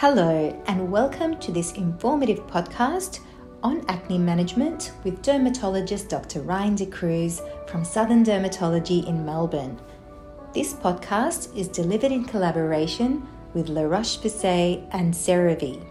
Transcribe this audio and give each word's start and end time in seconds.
Hello, 0.00 0.56
and 0.68 0.92
welcome 0.92 1.36
to 1.40 1.50
this 1.50 1.72
informative 1.72 2.46
podcast 2.46 3.18
on 3.64 3.84
acne 3.88 4.16
management 4.16 4.92
with 5.02 5.22
dermatologist 5.22 6.08
Dr. 6.08 6.42
Ryan 6.42 6.76
De 6.76 6.86
Cruz 6.86 7.42
from 7.66 7.84
Southern 7.84 8.22
Dermatology 8.22 9.04
in 9.08 9.26
Melbourne. 9.26 9.76
This 10.54 10.72
podcast 10.72 11.52
is 11.56 11.66
delivered 11.66 12.12
in 12.12 12.24
collaboration 12.24 13.26
with 13.54 13.68
La 13.68 13.82
Roche 13.82 14.18
Posay 14.18 14.88
and 14.92 15.12
CeraVe. 15.12 15.84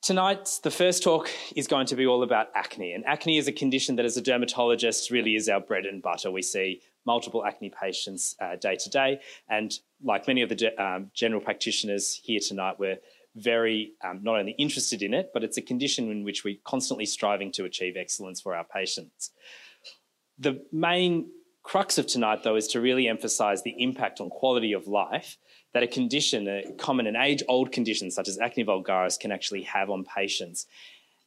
Tonight, 0.00 0.60
the 0.62 0.70
first 0.70 1.02
talk 1.02 1.28
is 1.54 1.66
going 1.66 1.84
to 1.88 1.94
be 1.94 2.06
all 2.06 2.22
about 2.22 2.46
acne. 2.54 2.94
And 2.94 3.04
acne 3.04 3.36
is 3.36 3.48
a 3.48 3.52
condition 3.52 3.96
that, 3.96 4.06
as 4.06 4.16
a 4.16 4.22
dermatologist, 4.22 5.10
really 5.10 5.34
is 5.34 5.46
our 5.50 5.60
bread 5.60 5.84
and 5.84 6.00
butter. 6.00 6.30
We 6.30 6.40
see 6.40 6.80
multiple 7.06 7.44
acne 7.44 7.70
patients 7.70 8.36
uh, 8.40 8.56
day 8.56 8.76
to 8.76 8.90
day. 8.90 9.20
And 9.48 9.72
like 10.02 10.26
many 10.26 10.42
of 10.42 10.48
the 10.48 10.82
um, 10.82 11.10
general 11.14 11.40
practitioners 11.40 12.20
here 12.22 12.40
tonight, 12.40 12.76
we're 12.78 12.98
very 13.36 13.92
um, 14.04 14.20
not 14.22 14.38
only 14.38 14.52
interested 14.52 15.02
in 15.02 15.14
it, 15.14 15.30
but 15.32 15.44
it's 15.44 15.56
a 15.56 15.62
condition 15.62 16.10
in 16.10 16.24
which 16.24 16.44
we're 16.44 16.58
constantly 16.64 17.06
striving 17.06 17.52
to 17.52 17.64
achieve 17.64 17.96
excellence 17.96 18.40
for 18.40 18.54
our 18.54 18.64
patients. 18.64 19.30
The 20.38 20.64
main 20.72 21.30
crux 21.62 21.98
of 21.98 22.06
tonight, 22.06 22.42
though, 22.42 22.56
is 22.56 22.66
to 22.68 22.80
really 22.80 23.08
emphasize 23.08 23.62
the 23.62 23.82
impact 23.82 24.20
on 24.20 24.30
quality 24.30 24.72
of 24.72 24.86
life 24.86 25.36
that 25.72 25.82
a 25.82 25.86
condition, 25.86 26.48
a 26.48 26.72
common 26.78 27.06
and 27.06 27.16
age 27.16 27.42
old 27.46 27.70
condition 27.70 28.10
such 28.10 28.28
as 28.28 28.38
acne 28.38 28.64
vulgaris, 28.64 29.18
can 29.18 29.30
actually 29.30 29.62
have 29.62 29.90
on 29.90 30.04
patients. 30.04 30.66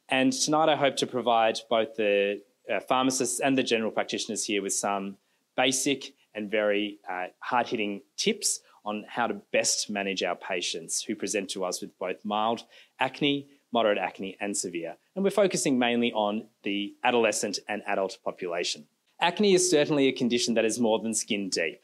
And 0.08 0.32
tonight, 0.32 0.68
I 0.68 0.76
hope 0.76 0.96
to 0.96 1.06
provide 1.06 1.60
both 1.70 1.94
the 1.96 2.42
uh, 2.70 2.80
pharmacists 2.80 3.40
and 3.40 3.56
the 3.56 3.62
general 3.62 3.90
practitioners 3.90 4.44
here 4.44 4.62
with 4.62 4.74
some 4.74 5.16
basic 5.56 6.14
and 6.34 6.50
very 6.50 6.98
uh, 7.08 7.26
hard 7.38 7.66
hitting 7.66 8.02
tips 8.16 8.60
on 8.84 9.04
how 9.08 9.26
to 9.26 9.34
best 9.52 9.88
manage 9.88 10.22
our 10.22 10.34
patients 10.36 11.02
who 11.02 11.14
present 11.14 11.48
to 11.50 11.64
us 11.64 11.80
with 11.80 11.98
both 11.98 12.24
mild 12.24 12.64
acne, 13.00 13.48
moderate 13.72 13.98
acne, 13.98 14.36
and 14.40 14.56
severe. 14.56 14.96
And 15.14 15.24
we're 15.24 15.30
focusing 15.30 15.78
mainly 15.78 16.12
on 16.12 16.46
the 16.64 16.94
adolescent 17.02 17.58
and 17.68 17.82
adult 17.86 18.18
population. 18.24 18.86
Acne 19.20 19.54
is 19.54 19.70
certainly 19.70 20.08
a 20.08 20.12
condition 20.12 20.54
that 20.54 20.64
is 20.64 20.78
more 20.78 20.98
than 20.98 21.14
skin 21.14 21.48
deep. 21.48 21.80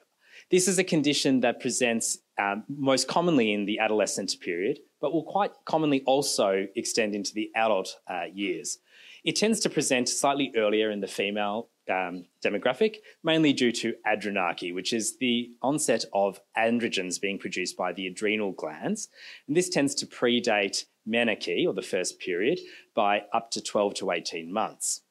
This 0.51 0.67
is 0.67 0.79
a 0.79 0.85
condition 0.85 1.41
that 1.41 1.61
presents 1.61 2.19
um, 2.39 2.65
most 2.69 3.07
commonly 3.07 3.53
in 3.53 3.67
the 3.67 3.79
adolescent 3.79 4.35
period, 4.41 4.81
but 5.01 5.13
will 5.13 5.23
quite 5.23 5.53
commonly 5.65 6.03
also 6.07 6.67
extend 6.75 7.15
into 7.15 7.33
the 7.33 7.51
adult 7.55 7.97
uh, 8.09 8.25
years. 8.33 8.79
It 9.23 9.37
tends 9.37 9.61
to 9.61 9.71
present 9.71 10.09
slightly 10.09 10.53
earlier 10.57 10.91
in 10.91 11.01
the 11.01 11.07
female 11.07 11.69
um, 11.91 12.25
demographic, 12.45 12.97
mainly 13.23 13.53
due 13.53 13.73
to 13.73 13.95
adrenarche, 14.07 14.75
which 14.75 14.93
is 14.93 15.19
the 15.19 15.51
onset 15.63 16.05
of 16.13 16.41
androgens 16.57 17.21
being 17.21 17.39
produced 17.39 17.77
by 17.77 17.93
the 17.93 18.07
adrenal 18.07 18.53
glands. 18.53 19.09
And 19.47 19.57
this 19.57 19.69
tends 19.69 19.95
to 19.97 20.07
predate 20.07 20.85
menarche, 21.09 21.67
or 21.67 21.75
the 21.75 21.83
first 21.83 22.21
period, 22.21 22.61
by 22.95 23.23
up 23.33 23.51
to 23.53 23.61
12 23.61 23.95
to 23.95 24.11
18 24.13 24.53
months. 24.53 25.03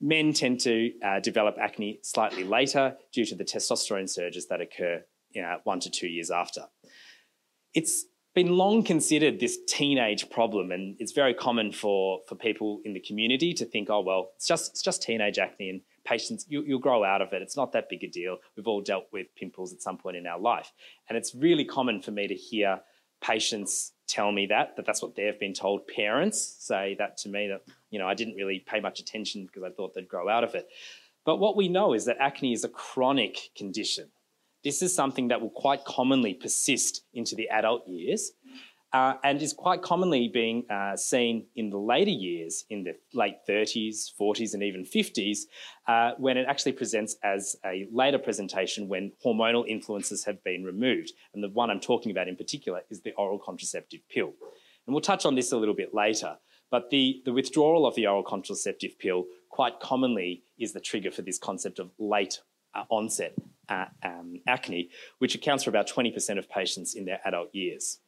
Men 0.00 0.32
tend 0.32 0.60
to 0.60 0.92
uh, 1.02 1.20
develop 1.20 1.56
acne 1.58 2.00
slightly 2.02 2.44
later 2.44 2.96
due 3.12 3.24
to 3.24 3.34
the 3.34 3.44
testosterone 3.44 4.08
surges 4.08 4.46
that 4.48 4.60
occur 4.60 5.02
you 5.30 5.42
know, 5.42 5.58
one 5.64 5.80
to 5.80 5.90
two 5.90 6.08
years 6.08 6.30
after. 6.30 6.62
It's 7.74 8.06
been 8.34 8.56
long 8.56 8.82
considered 8.82 9.40
this 9.40 9.58
teenage 9.66 10.28
problem, 10.30 10.70
and 10.70 10.96
it's 10.98 11.12
very 11.12 11.34
common 11.34 11.72
for, 11.72 12.20
for 12.28 12.34
people 12.34 12.80
in 12.84 12.92
the 12.92 13.00
community 13.00 13.52
to 13.54 13.64
think, 13.64 13.88
oh, 13.90 14.00
well, 14.00 14.30
it's 14.36 14.46
just, 14.46 14.70
it's 14.70 14.82
just 14.82 15.02
teenage 15.02 15.38
acne, 15.38 15.70
and 15.70 15.80
patients, 16.06 16.46
you, 16.48 16.64
will 16.66 16.78
grow 16.78 17.04
out 17.04 17.20
of 17.20 17.32
it. 17.32 17.42
It's 17.42 17.56
not 17.56 17.72
that 17.72 17.88
big 17.90 18.04
a 18.04 18.08
deal. 18.08 18.38
We've 18.56 18.66
all 18.66 18.80
dealt 18.80 19.06
with 19.12 19.26
pimples 19.36 19.72
at 19.72 19.82
some 19.82 19.98
point 19.98 20.16
in 20.16 20.26
our 20.26 20.38
life. 20.38 20.72
And 21.08 21.18
it's 21.18 21.34
really 21.34 21.64
common 21.64 22.00
for 22.00 22.12
me 22.12 22.26
to 22.28 22.34
hear 22.34 22.80
patients 23.20 23.92
tell 24.06 24.30
me 24.30 24.46
that, 24.46 24.76
that 24.76 24.86
that's 24.86 25.02
what 25.02 25.16
they've 25.16 25.38
been 25.38 25.52
told. 25.52 25.86
Parents 25.88 26.56
say 26.60 26.94
that 26.98 27.16
to 27.18 27.28
me, 27.28 27.48
that, 27.48 27.62
you 27.90 27.98
know, 27.98 28.06
I 28.06 28.14
didn't 28.14 28.36
really 28.36 28.60
pay 28.60 28.80
much 28.80 29.00
attention 29.00 29.46
because 29.46 29.64
I 29.64 29.70
thought 29.70 29.94
they'd 29.94 30.08
grow 30.08 30.28
out 30.28 30.44
of 30.44 30.54
it. 30.54 30.68
But 31.24 31.36
what 31.36 31.56
we 31.56 31.68
know 31.68 31.92
is 31.92 32.04
that 32.04 32.18
acne 32.20 32.52
is 32.52 32.62
a 32.62 32.68
chronic 32.68 33.50
condition. 33.56 34.08
This 34.62 34.80
is 34.80 34.94
something 34.94 35.28
that 35.28 35.40
will 35.40 35.50
quite 35.50 35.84
commonly 35.84 36.34
persist 36.34 37.02
into 37.14 37.34
the 37.34 37.48
adult 37.48 37.86
years 37.88 38.32
uh, 38.96 39.18
and 39.24 39.42
is 39.42 39.52
quite 39.52 39.82
commonly 39.82 40.26
being 40.26 40.64
uh, 40.70 40.96
seen 40.96 41.44
in 41.54 41.68
the 41.68 41.76
later 41.76 42.10
years, 42.10 42.64
in 42.70 42.82
the 42.82 42.94
late 43.12 43.36
30s, 43.46 44.10
40s, 44.18 44.54
and 44.54 44.62
even 44.62 44.84
50s, 44.84 45.40
uh, 45.86 46.12
when 46.16 46.38
it 46.38 46.46
actually 46.48 46.72
presents 46.72 47.14
as 47.22 47.56
a 47.66 47.86
later 47.92 48.18
presentation 48.18 48.88
when 48.88 49.12
hormonal 49.22 49.68
influences 49.68 50.24
have 50.24 50.42
been 50.44 50.64
removed. 50.64 51.12
And 51.34 51.44
the 51.44 51.50
one 51.50 51.70
I'm 51.70 51.78
talking 51.78 52.10
about 52.10 52.26
in 52.26 52.36
particular 52.36 52.80
is 52.88 53.02
the 53.02 53.12
oral 53.18 53.38
contraceptive 53.38 54.00
pill. 54.08 54.32
And 54.86 54.94
we'll 54.94 55.02
touch 55.02 55.26
on 55.26 55.34
this 55.34 55.52
a 55.52 55.58
little 55.58 55.74
bit 55.74 55.92
later. 55.92 56.38
But 56.70 56.88
the, 56.88 57.20
the 57.26 57.34
withdrawal 57.34 57.86
of 57.86 57.96
the 57.96 58.06
oral 58.06 58.22
contraceptive 58.22 58.98
pill 58.98 59.26
quite 59.50 59.78
commonly 59.78 60.42
is 60.58 60.72
the 60.72 60.80
trigger 60.80 61.10
for 61.10 61.20
this 61.20 61.38
concept 61.38 61.78
of 61.80 61.90
late 61.98 62.40
uh, 62.74 62.84
onset 62.88 63.34
uh, 63.68 63.86
um, 64.02 64.40
acne, 64.46 64.88
which 65.18 65.34
accounts 65.34 65.64
for 65.64 65.70
about 65.70 65.86
20% 65.86 66.38
of 66.38 66.48
patients 66.48 66.94
in 66.94 67.04
their 67.04 67.20
adult 67.26 67.54
years. 67.54 67.98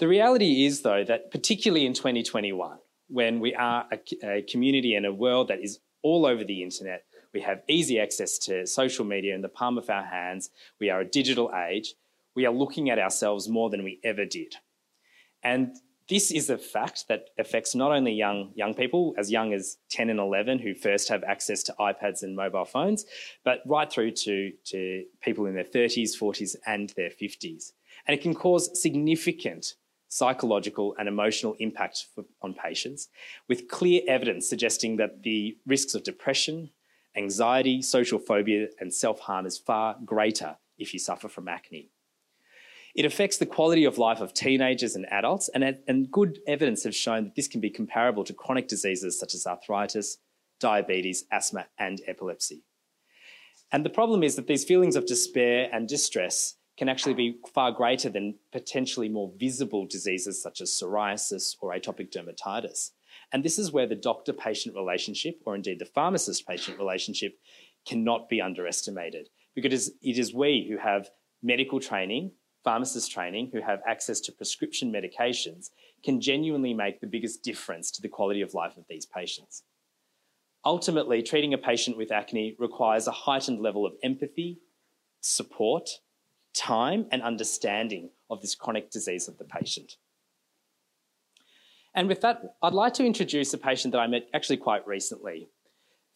The 0.00 0.08
reality 0.08 0.64
is, 0.64 0.80
though, 0.80 1.04
that 1.04 1.30
particularly 1.30 1.84
in 1.84 1.92
2021, 1.92 2.78
when 3.08 3.38
we 3.38 3.54
are 3.54 3.86
a, 3.92 4.38
a 4.38 4.42
community 4.42 4.94
and 4.94 5.04
a 5.04 5.12
world 5.12 5.48
that 5.48 5.60
is 5.62 5.78
all 6.02 6.24
over 6.24 6.42
the 6.42 6.62
internet, 6.62 7.04
we 7.34 7.42
have 7.42 7.62
easy 7.68 8.00
access 8.00 8.38
to 8.38 8.66
social 8.66 9.04
media 9.04 9.34
in 9.34 9.42
the 9.42 9.50
palm 9.50 9.76
of 9.76 9.90
our 9.90 10.02
hands, 10.02 10.48
we 10.80 10.88
are 10.88 11.00
a 11.00 11.04
digital 11.04 11.52
age, 11.54 11.96
we 12.34 12.46
are 12.46 12.52
looking 12.52 12.88
at 12.88 12.98
ourselves 12.98 13.46
more 13.46 13.68
than 13.68 13.84
we 13.84 14.00
ever 14.02 14.24
did. 14.24 14.54
And 15.42 15.76
this 16.08 16.30
is 16.30 16.48
a 16.48 16.56
fact 16.56 17.04
that 17.08 17.26
affects 17.38 17.74
not 17.74 17.92
only 17.92 18.14
young, 18.14 18.52
young 18.54 18.72
people, 18.72 19.14
as 19.18 19.30
young 19.30 19.52
as 19.52 19.76
10 19.90 20.08
and 20.08 20.18
11, 20.18 20.60
who 20.60 20.74
first 20.74 21.10
have 21.10 21.22
access 21.24 21.62
to 21.64 21.74
iPads 21.78 22.22
and 22.22 22.34
mobile 22.34 22.64
phones, 22.64 23.04
but 23.44 23.60
right 23.66 23.92
through 23.92 24.12
to, 24.12 24.50
to 24.64 25.04
people 25.20 25.44
in 25.44 25.54
their 25.54 25.62
30s, 25.62 26.18
40s, 26.18 26.56
and 26.66 26.88
their 26.96 27.10
50s. 27.10 27.72
And 28.06 28.18
it 28.18 28.22
can 28.22 28.34
cause 28.34 28.80
significant 28.80 29.74
psychological 30.10 30.94
and 30.98 31.08
emotional 31.08 31.54
impact 31.60 32.06
for, 32.14 32.24
on 32.42 32.52
patients, 32.52 33.08
with 33.48 33.68
clear 33.68 34.02
evidence 34.06 34.46
suggesting 34.46 34.96
that 34.96 35.22
the 35.22 35.56
risks 35.66 35.94
of 35.94 36.02
depression, 36.02 36.68
anxiety, 37.16 37.80
social 37.80 38.18
phobia, 38.18 38.66
and 38.80 38.92
self 38.92 39.20
harm 39.20 39.46
is 39.46 39.56
far 39.56 39.96
greater 40.04 40.56
if 40.78 40.92
you 40.92 40.98
suffer 40.98 41.28
from 41.28 41.48
acne. 41.48 41.90
It 42.94 43.04
affects 43.04 43.36
the 43.36 43.46
quality 43.46 43.84
of 43.84 43.98
life 43.98 44.20
of 44.20 44.34
teenagers 44.34 44.96
and 44.96 45.06
adults, 45.12 45.48
and, 45.54 45.78
and 45.86 46.10
good 46.10 46.40
evidence 46.46 46.82
has 46.84 46.96
shown 46.96 47.24
that 47.24 47.36
this 47.36 47.46
can 47.46 47.60
be 47.60 47.70
comparable 47.70 48.24
to 48.24 48.34
chronic 48.34 48.66
diseases 48.66 49.18
such 49.18 49.34
as 49.34 49.46
arthritis, 49.46 50.18
diabetes, 50.58 51.24
asthma, 51.30 51.66
and 51.78 52.02
epilepsy. 52.08 52.64
And 53.70 53.84
the 53.84 53.90
problem 53.90 54.24
is 54.24 54.34
that 54.34 54.48
these 54.48 54.64
feelings 54.64 54.96
of 54.96 55.06
despair 55.06 55.68
and 55.72 55.88
distress 55.88 56.56
can 56.80 56.88
actually 56.88 57.12
be 57.12 57.36
far 57.52 57.70
greater 57.70 58.08
than 58.08 58.34
potentially 58.52 59.06
more 59.06 59.30
visible 59.36 59.84
diseases 59.84 60.42
such 60.42 60.62
as 60.62 60.70
psoriasis 60.70 61.54
or 61.60 61.74
atopic 61.74 62.10
dermatitis. 62.10 62.92
And 63.34 63.44
this 63.44 63.58
is 63.58 63.70
where 63.70 63.86
the 63.86 63.94
doctor 63.94 64.32
patient 64.32 64.74
relationship, 64.74 65.42
or 65.44 65.54
indeed 65.54 65.78
the 65.78 65.84
pharmacist 65.84 66.48
patient 66.48 66.78
relationship, 66.78 67.38
cannot 67.86 68.30
be 68.30 68.40
underestimated 68.40 69.28
because 69.54 69.88
it 70.00 70.18
is 70.18 70.32
we 70.32 70.66
who 70.70 70.78
have 70.78 71.10
medical 71.42 71.80
training, 71.80 72.32
pharmacist 72.64 73.12
training, 73.12 73.50
who 73.52 73.60
have 73.60 73.82
access 73.86 74.18
to 74.20 74.32
prescription 74.32 74.90
medications, 74.90 75.68
can 76.02 76.18
genuinely 76.18 76.72
make 76.72 77.02
the 77.02 77.06
biggest 77.06 77.42
difference 77.42 77.90
to 77.90 78.00
the 78.00 78.08
quality 78.08 78.40
of 78.40 78.54
life 78.54 78.78
of 78.78 78.84
these 78.88 79.04
patients. 79.04 79.64
Ultimately, 80.64 81.22
treating 81.22 81.52
a 81.52 81.58
patient 81.58 81.98
with 81.98 82.10
acne 82.10 82.56
requires 82.58 83.06
a 83.06 83.12
heightened 83.12 83.60
level 83.60 83.84
of 83.84 83.92
empathy, 84.02 84.60
support, 85.20 85.90
time 86.54 87.06
and 87.10 87.22
understanding 87.22 88.10
of 88.28 88.40
this 88.40 88.54
chronic 88.54 88.90
disease 88.90 89.28
of 89.28 89.38
the 89.38 89.44
patient. 89.44 89.96
And 91.94 92.08
with 92.08 92.20
that, 92.20 92.56
I'd 92.62 92.72
like 92.72 92.94
to 92.94 93.04
introduce 93.04 93.52
a 93.52 93.58
patient 93.58 93.92
that 93.92 93.98
I 93.98 94.06
met 94.06 94.28
actually 94.32 94.58
quite 94.58 94.86
recently. 94.86 95.48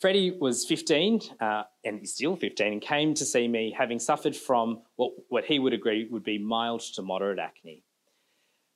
Freddie 0.01 0.37
was 0.39 0.65
15, 0.67 1.21
uh, 1.41 1.63
and 1.85 2.01
he's 2.01 2.15
still 2.15 2.37
15, 2.37 2.73
and 2.73 2.83
came 2.83 3.15
to 3.15 3.25
see 3.25 3.49
me 3.49 3.75
having 3.77 3.99
suffered 3.99 4.37
from 4.37 4.83
what, 4.97 5.13
what 5.29 5.45
he 5.45 5.59
would 5.59 5.73
agree 5.73 6.07
would 6.11 6.25
be 6.25 6.39
mild 6.39 6.81
to 6.95 7.03
moderate 7.03 7.39
acne. 7.39 7.85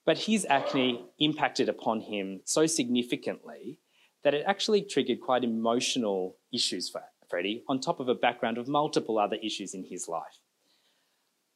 But 0.07 0.19
his 0.19 0.47
acne 0.49 1.05
impacted 1.19 1.69
upon 1.69 2.01
him 2.01 2.41
so 2.45 2.67
significantly 2.67 3.79
that 4.25 4.35
it 4.35 4.45
actually 4.47 4.83
triggered 4.83 5.21
quite 5.21 5.45
emotional 5.45 6.37
issues 6.53 6.89
for 6.89 7.03
Freddie, 7.29 7.63
on 7.69 7.79
top 7.79 8.01
of 8.01 8.09
a 8.09 8.15
background 8.15 8.59
of 8.59 8.69
multiple 8.69 9.19
other 9.19 9.37
issues 9.43 9.75
in 9.75 9.85
his 9.85 10.09
life. 10.09 10.41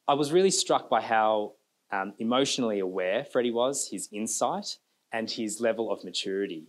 I 0.07 0.15
was 0.15 0.31
really 0.31 0.51
struck 0.51 0.89
by 0.89 1.01
how 1.01 1.53
um, 1.91 2.13
emotionally 2.19 2.79
aware 2.79 3.23
Freddie 3.23 3.51
was, 3.51 3.87
his 3.89 4.09
insight, 4.11 4.77
and 5.11 5.29
his 5.29 5.61
level 5.61 5.91
of 5.91 6.03
maturity. 6.03 6.67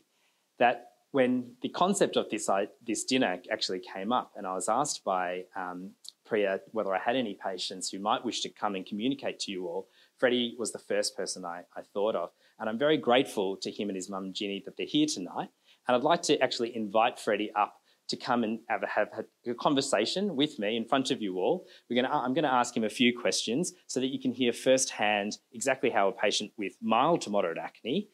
That 0.59 0.89
when 1.11 1.53
the 1.63 1.69
concept 1.69 2.17
of 2.17 2.31
this, 2.31 2.49
uh, 2.49 2.67
this 2.87 3.05
dinner 3.05 3.41
actually 3.51 3.81
came 3.81 4.13
up, 4.13 4.33
and 4.37 4.47
I 4.47 4.55
was 4.55 4.69
asked 4.69 5.03
by 5.05 5.45
um, 5.57 5.93
Priya 6.25 6.61
whether 6.73 6.95
I 6.95 6.99
had 6.99 7.17
any 7.17 7.35
patients 7.35 7.89
who 7.91 7.99
might 7.99 8.25
wish 8.25 8.41
to 8.43 8.49
come 8.49 8.75
and 8.75 8.87
communicate 8.87 9.41
to 9.41 9.53
you 9.53 9.67
all, 9.67 9.89
Freddie 10.19 10.55
was 10.59 10.73
the 10.73 10.79
first 10.79 11.17
person 11.17 11.45
I, 11.45 11.63
I 11.77 11.83
thought 11.93 12.15
of. 12.15 12.31
And 12.59 12.69
I'm 12.69 12.79
very 12.79 12.97
grateful 12.97 13.57
to 13.59 13.71
him 13.71 13.89
and 13.89 13.97
his 13.97 14.09
mum, 14.09 14.33
Ginny, 14.33 14.63
that 14.65 14.77
they're 14.77 14.87
here 14.87 15.07
tonight. 15.13 15.49
And 15.87 15.97
I'd 15.97 16.03
like 16.03 16.23
to 16.23 16.39
actually 16.41 16.75
invite 16.75 17.19
Freddie 17.19 17.53
up 17.57 17.75
to 18.09 18.17
come 18.17 18.45
and 18.45 18.61
have, 18.69 18.83
have, 18.83 19.09
have, 19.15 19.25
a 19.47 19.55
conversation 19.55 20.37
with 20.37 20.59
me 20.59 20.77
in 20.77 20.85
front 20.85 21.11
of 21.11 21.23
you 21.23 21.37
all. 21.39 21.67
We're 21.89 22.03
gonna, 22.03 22.15
I'm 22.15 22.35
going 22.35 22.45
to 22.45 22.53
ask 22.53 22.77
him 22.77 22.85
a 22.85 22.91
few 22.91 23.19
questions 23.19 23.73
so 23.87 24.01
that 24.01 24.09
you 24.09 24.21
can 24.21 24.33
hear 24.33 24.53
firsthand 24.53 25.39
exactly 25.53 25.91
how 25.91 26.09
a 26.09 26.13
patient 26.13 26.53
with 26.59 26.75
mild 26.83 27.23
to 27.23 27.31
moderate 27.31 27.59
acne 27.59 28.09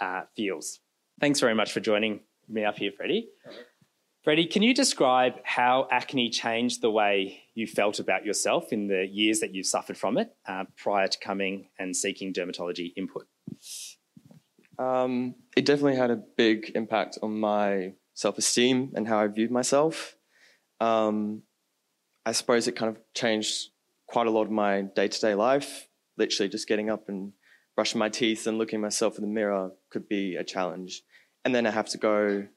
uh, 0.00 0.22
feels. 0.34 0.80
Thanks 1.20 1.40
very 1.40 1.54
much 1.54 1.72
for 1.72 1.80
joining 1.80 2.20
me 2.48 2.64
up 2.64 2.78
here, 2.78 2.92
Freddie. 2.92 3.28
Freddie, 4.22 4.46
can 4.46 4.62
you 4.62 4.74
describe 4.74 5.34
how 5.44 5.86
acne 5.90 6.30
changed 6.30 6.82
the 6.82 6.90
way 6.90 7.44
you 7.54 7.66
felt 7.66 8.00
about 8.00 8.24
yourself 8.24 8.72
in 8.72 8.88
the 8.88 9.06
years 9.06 9.38
that 9.38 9.54
you've 9.54 9.66
suffered 9.66 9.96
from 9.96 10.18
it 10.18 10.34
uh, 10.48 10.64
prior 10.76 11.06
to 11.06 11.18
coming 11.18 11.68
and 11.78 11.96
seeking 11.96 12.32
dermatology 12.32 12.92
input? 12.96 13.28
Um, 14.78 15.36
it 15.56 15.64
definitely 15.64 15.96
had 15.96 16.10
a 16.10 16.16
big 16.16 16.72
impact 16.74 17.18
on 17.22 17.38
my 17.38 17.92
self 18.16 18.38
esteem 18.38 18.92
and 18.96 19.06
how 19.06 19.20
I 19.20 19.28
viewed 19.28 19.52
myself. 19.52 20.16
Um, 20.80 21.42
I 22.24 22.32
suppose 22.32 22.66
it 22.66 22.74
kind 22.74 22.96
of 22.96 23.00
changed 23.14 23.68
quite 24.08 24.26
a 24.26 24.30
lot 24.30 24.42
of 24.42 24.50
my 24.50 24.82
day 24.82 25.06
to 25.06 25.20
day 25.20 25.34
life. 25.34 25.86
Literally, 26.18 26.48
just 26.48 26.66
getting 26.66 26.90
up 26.90 27.08
and 27.08 27.32
brushing 27.76 27.98
my 27.98 28.08
teeth 28.08 28.46
and 28.46 28.58
looking 28.58 28.80
myself 28.80 29.16
in 29.16 29.22
the 29.22 29.28
mirror 29.28 29.70
could 29.90 30.08
be 30.08 30.34
a 30.34 30.42
challenge. 30.42 31.02
And 31.44 31.54
then 31.54 31.66
I 31.66 31.70
have 31.70 31.88
to 31.90 31.98
go 31.98 32.48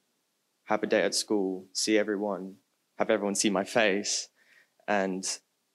have 0.66 0.82
a 0.82 0.88
day 0.88 1.02
at 1.02 1.14
school, 1.14 1.66
see 1.74 1.98
everyone, 1.98 2.56
have 2.98 3.10
everyone 3.10 3.36
see 3.36 3.50
my 3.50 3.66
face, 3.66 4.30
and 4.88 5.24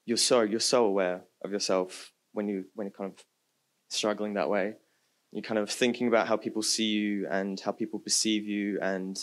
you're 0.07 0.17
so 0.17 0.41
you're 0.41 0.61
so 0.61 0.87
aware 0.87 1.25
of 1.45 1.53
yourself 1.53 2.13
when 2.33 2.49
you 2.49 2.65
when 2.75 2.87
you're 2.87 2.99
kind 2.99 3.13
of 3.13 3.25
struggling 3.91 4.35
that 4.35 4.49
way. 4.49 4.75
You're 5.31 5.43
kind 5.43 5.59
of 5.59 5.69
thinking 5.69 6.09
about 6.09 6.29
how 6.29 6.37
people 6.37 6.63
see 6.63 6.87
you 6.87 7.27
and 7.31 7.61
how 7.61 7.73
people 7.73 7.99
perceive 7.99 8.45
you, 8.47 8.79
and 8.81 9.17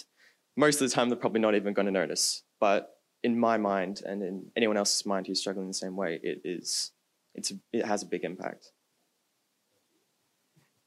most 0.56 0.82
of 0.82 0.90
the 0.90 0.94
time 0.94 1.10
they're 1.10 1.18
probably 1.18 1.42
not 1.42 1.56
even 1.56 1.74
going 1.74 1.86
to 1.86 1.92
notice. 1.92 2.44
But 2.60 2.90
in 3.24 3.40
my 3.40 3.58
mind 3.58 4.02
and 4.06 4.22
in 4.22 4.52
anyone 4.56 4.78
else's 4.78 5.06
mind 5.06 5.28
who's 5.28 5.40
struggling 5.40 5.68
the 5.68 5.74
same 5.74 5.96
way, 5.96 6.20
it 6.22 6.42
is 6.44 6.92
it's 7.36 7.52
it 7.72 7.86
has 7.86 8.04
a 8.04 8.06
big 8.06 8.24
impact. 8.24 8.72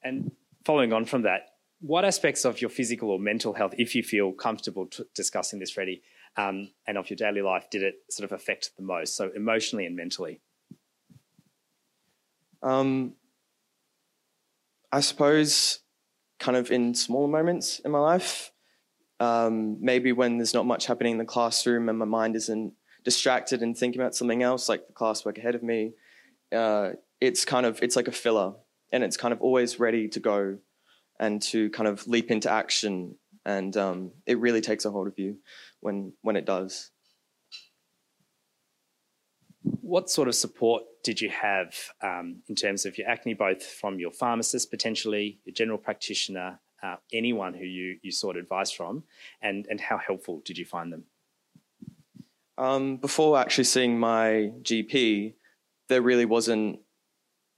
And 0.02 0.32
following 0.64 0.92
on 0.92 1.06
from 1.06 1.22
that, 1.22 1.48
what 1.80 2.04
aspects 2.04 2.44
of 2.44 2.60
your 2.60 2.70
physical 2.70 3.10
or 3.10 3.18
mental 3.18 3.54
health, 3.54 3.74
if 3.78 3.94
you 3.94 4.02
feel 4.02 4.32
comfortable 4.32 4.88
discussing 5.14 5.58
this, 5.58 5.70
Freddie, 5.70 6.02
um, 6.36 6.70
and 6.86 6.98
of 6.98 7.08
your 7.08 7.16
daily 7.16 7.42
life, 7.42 7.68
did 7.70 7.82
it 7.82 7.96
sort 8.10 8.30
of 8.30 8.32
affect 8.32 8.70
the 8.76 8.82
most? 8.82 9.16
So 9.16 9.30
emotionally 9.34 9.86
and 9.86 9.96
mentally. 9.96 10.40
Um, 12.62 13.14
I 14.90 15.00
suppose, 15.00 15.80
kind 16.38 16.56
of 16.56 16.70
in 16.70 16.94
smaller 16.94 17.28
moments 17.28 17.80
in 17.80 17.90
my 17.90 17.98
life, 17.98 18.50
um, 19.20 19.78
maybe 19.80 20.12
when 20.12 20.38
there's 20.38 20.54
not 20.54 20.66
much 20.66 20.86
happening 20.86 21.12
in 21.12 21.18
the 21.18 21.24
classroom 21.24 21.88
and 21.88 21.98
my 21.98 22.04
mind 22.04 22.36
isn't 22.36 22.72
distracted 23.04 23.62
and 23.62 23.76
thinking 23.76 24.00
about 24.00 24.14
something 24.14 24.42
else, 24.42 24.68
like 24.68 24.86
the 24.86 24.92
classwork 24.92 25.38
ahead 25.38 25.54
of 25.54 25.62
me. 25.62 25.92
Uh, 26.54 26.90
it's 27.20 27.44
kind 27.44 27.66
of 27.66 27.82
it's 27.82 27.96
like 27.96 28.08
a 28.08 28.12
filler, 28.12 28.54
and 28.92 29.04
it's 29.04 29.16
kind 29.16 29.32
of 29.32 29.40
always 29.40 29.78
ready 29.78 30.08
to 30.08 30.20
go 30.20 30.58
and 31.20 31.40
to 31.42 31.70
kind 31.70 31.88
of 31.88 32.06
leap 32.06 32.30
into 32.30 32.50
action. 32.50 33.16
And 33.46 33.76
um, 33.76 34.12
it 34.26 34.38
really 34.38 34.62
takes 34.62 34.84
a 34.84 34.90
hold 34.90 35.06
of 35.06 35.18
you 35.18 35.36
when 35.80 36.12
when 36.22 36.36
it 36.36 36.46
does. 36.46 36.90
What 39.62 40.10
sort 40.10 40.28
of 40.28 40.34
support 40.34 40.82
did 41.02 41.20
you 41.20 41.30
have 41.30 41.74
um, 42.02 42.42
in 42.48 42.54
terms 42.54 42.84
of 42.86 42.98
your 42.98 43.08
acne, 43.08 43.34
both 43.34 43.62
from 43.62 43.98
your 43.98 44.10
pharmacist 44.10 44.70
potentially, 44.70 45.40
your 45.44 45.54
general 45.54 45.78
practitioner, 45.78 46.60
uh, 46.84 46.96
anyone 47.12 47.54
who 47.54 47.64
you, 47.64 47.98
you 48.02 48.12
sought 48.12 48.36
advice 48.36 48.70
from, 48.70 49.04
and, 49.40 49.66
and 49.70 49.80
how 49.80 49.96
helpful 49.96 50.42
did 50.44 50.58
you 50.58 50.64
find 50.66 50.92
them? 50.92 51.04
Um, 52.58 52.98
before 52.98 53.38
actually 53.38 53.64
seeing 53.64 53.98
my 53.98 54.52
GP, 54.62 55.34
there 55.88 56.02
really 56.02 56.26
wasn't 56.26 56.80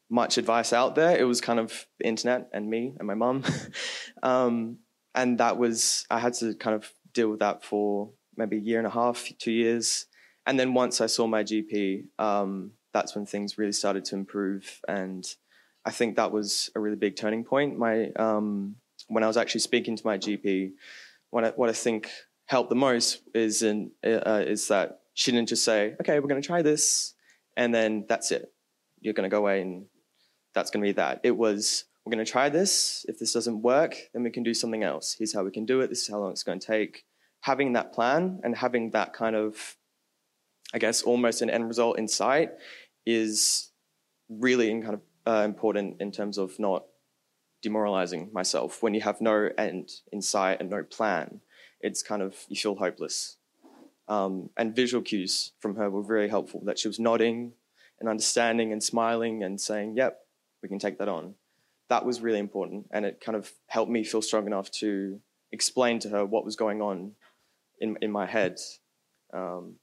much 0.09 0.39
advice 0.39 0.73
out 0.73 0.95
there. 0.95 1.19
It 1.19 1.25
was 1.25 1.41
kind 1.41 1.59
of 1.59 1.87
the 1.99 2.07
internet 2.07 2.49
and 2.53 2.71
me 2.71 2.95
and 2.99 3.07
my 3.07 3.15
mum. 3.15 3.43
um, 4.23 4.79
and 5.15 5.39
that 5.39 5.59
was, 5.59 6.07
I 6.09 6.21
had 6.21 6.35
to 6.35 6.55
kind 6.55 6.77
of 6.77 6.93
deal 7.13 7.31
with 7.31 7.41
that 7.41 7.65
for 7.65 8.11
maybe 8.37 8.57
a 8.57 8.61
year 8.61 8.79
and 8.79 8.87
a 8.87 8.91
half, 8.91 9.29
two 9.39 9.53
years. 9.53 10.07
And 10.47 10.61
then 10.61 10.75
once 10.75 11.01
I 11.01 11.07
saw 11.07 11.27
my 11.27 11.43
GP, 11.43 12.05
um, 12.19 12.73
that's 12.93 13.17
when 13.17 13.27
things 13.27 13.59
really 13.59 13.73
started 13.73 14.05
to 14.07 14.15
improve. 14.15 14.81
And 14.87 15.27
I 15.85 15.91
think 15.91 16.17
that 16.17 16.31
was 16.31 16.71
a 16.77 16.81
really 16.81 16.97
big 16.97 17.17
turning 17.17 17.45
point. 17.45 17.77
My, 17.77 18.11
um, 18.17 18.77
when 19.09 19.23
I 19.23 19.27
was 19.27 19.37
actually 19.37 19.61
speaking 19.61 19.97
to 19.97 20.07
my 20.07 20.19
GP, 20.19 20.73
what 21.31 21.45
I, 21.45 21.51
what 21.51 21.69
I 21.69 21.73
think 21.73 22.11
helped 22.47 22.71
the 22.71 22.77
most 22.77 23.23
is 23.35 23.63
in, 23.63 23.91
uh, 24.05 24.43
is 24.47 24.69
that 24.69 25.01
she 25.15 25.33
didn't 25.33 25.49
just 25.49 25.65
say, 25.65 25.95
"Okay, 26.01 26.19
we're 26.21 26.29
going 26.29 26.41
to 26.41 26.47
try 26.47 26.63
this," 26.63 27.15
and 27.57 27.75
then 27.75 28.05
that's 28.09 28.31
it. 28.31 28.53
You're 29.01 29.15
going 29.15 29.29
to 29.29 29.35
go 29.35 29.39
away 29.39 29.61
and 29.61 29.87
that's 30.55 30.71
going 30.71 30.83
to 30.83 30.89
be 30.89 30.93
that. 30.93 31.21
It 31.23 31.37
was, 31.37 31.85
we're 32.05 32.13
going 32.13 32.25
to 32.25 32.31
try 32.31 32.49
this. 32.49 33.05
If 33.09 33.19
this 33.19 33.33
doesn't 33.33 33.63
work, 33.63 33.97
then 34.13 34.23
we 34.23 34.31
can 34.31 34.43
do 34.43 34.55
something 34.55 34.83
else. 34.83 35.15
Here's 35.19 35.35
how 35.35 35.45
we 35.45 35.51
can 35.51 35.67
do 35.67 35.81
it. 35.81 35.89
This 35.89 36.03
is 36.03 36.09
how 36.09 36.19
long 36.19 36.33
it's 36.33 36.43
going 36.43 36.61
to 36.61 36.67
take. 36.67 37.05
Having 37.43 37.75
that 37.75 37.93
plan 37.93 38.41
and 38.43 38.57
having 38.57 38.91
that 38.91 39.13
kind 39.13 39.37
of, 39.37 39.77
I 40.75 40.79
guess, 40.79 41.03
almost 41.03 41.43
an 41.43 41.51
end 41.51 41.69
result 41.69 41.99
in 41.99 42.09
sight 42.09 42.51
is 43.05 43.71
really 44.29 44.69
kind 44.81 44.95
of 44.95 45.01
uh, 45.27 45.45
important 45.45 46.01
in 46.01 46.11
terms 46.11 46.39
of 46.39 46.59
not 46.59 46.85
demoralizing 47.69 48.23
myself. 48.41 48.71
When 48.83 48.95
you 48.97 49.03
have 49.09 49.21
no 49.21 49.37
end 49.67 49.87
in 50.15 50.21
sight 50.35 50.57
and 50.61 50.69
no 50.71 50.83
plan, 50.99 51.41
it's 51.87 52.03
kind 52.11 52.23
of, 52.27 52.33
you 52.49 52.57
feel 52.65 52.77
hopeless. 52.87 53.37
Um, 54.17 54.51
and 54.57 54.77
visual 54.83 55.03
cues 55.11 55.53
from 55.63 55.73
her 55.79 55.89
were 55.91 56.07
very 56.15 56.29
helpful, 56.29 56.61
that 56.69 56.79
she 56.79 56.89
was 56.93 56.99
nodding 57.09 57.39
and 57.99 58.09
understanding 58.09 58.69
and 58.73 58.83
smiling 58.93 59.43
and 59.47 59.61
saying, 59.69 59.97
yep, 59.97 60.15
we 60.63 60.69
can 60.69 60.79
take 60.79 60.99
that 60.99 61.09
on. 61.09 61.35
That 61.89 62.05
was 62.05 62.21
really 62.27 62.43
important, 62.49 62.81
and 62.91 63.05
it 63.09 63.21
kind 63.27 63.37
of 63.41 63.53
helped 63.67 63.93
me 63.97 64.03
feel 64.05 64.23
strong 64.23 64.47
enough 64.47 64.69
to 64.83 65.21
explain 65.53 66.01
to 66.01 66.09
her 66.09 66.25
what 66.33 66.45
was 66.45 66.57
going 66.57 66.81
on 66.83 67.13
in 67.81 67.97
in 68.03 68.11
my 68.11 68.27
head. 68.27 68.55
Um. 69.33 69.77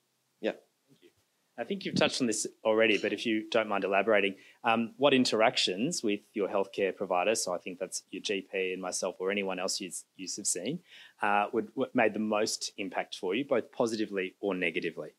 I 1.58 1.64
think 1.64 1.86
you've 1.86 1.96
touched 1.96 2.20
on 2.20 2.26
this 2.26 2.48
already, 2.66 2.98
but 2.98 3.14
if 3.14 3.28
you 3.28 3.48
don't 3.52 3.70
mind 3.70 3.84
elaborating, 3.84 4.36
um, 4.64 4.94
what 4.98 5.14
interactions 5.14 6.02
with 6.04 6.22
your 6.34 6.48
healthcare 6.48 6.96
provider, 6.96 7.36
so 7.36 7.54
I 7.54 7.60
think 7.60 7.78
that's 7.78 8.02
your 8.10 8.24
GP 8.24 8.74
and 8.74 8.82
myself 8.82 9.18
or 9.20 9.30
anyone 9.30 9.60
else 9.60 9.80
you 9.80 9.92
have 10.18 10.48
seen, 10.48 10.80
uh, 11.22 11.46
would 11.54 11.70
made 11.94 12.16
the 12.16 12.20
most 12.20 12.72
impact 12.78 13.16
for 13.16 13.36
you, 13.36 13.46
both 13.46 13.72
positively 13.72 14.34
or 14.40 14.56
negatively? 14.56 15.10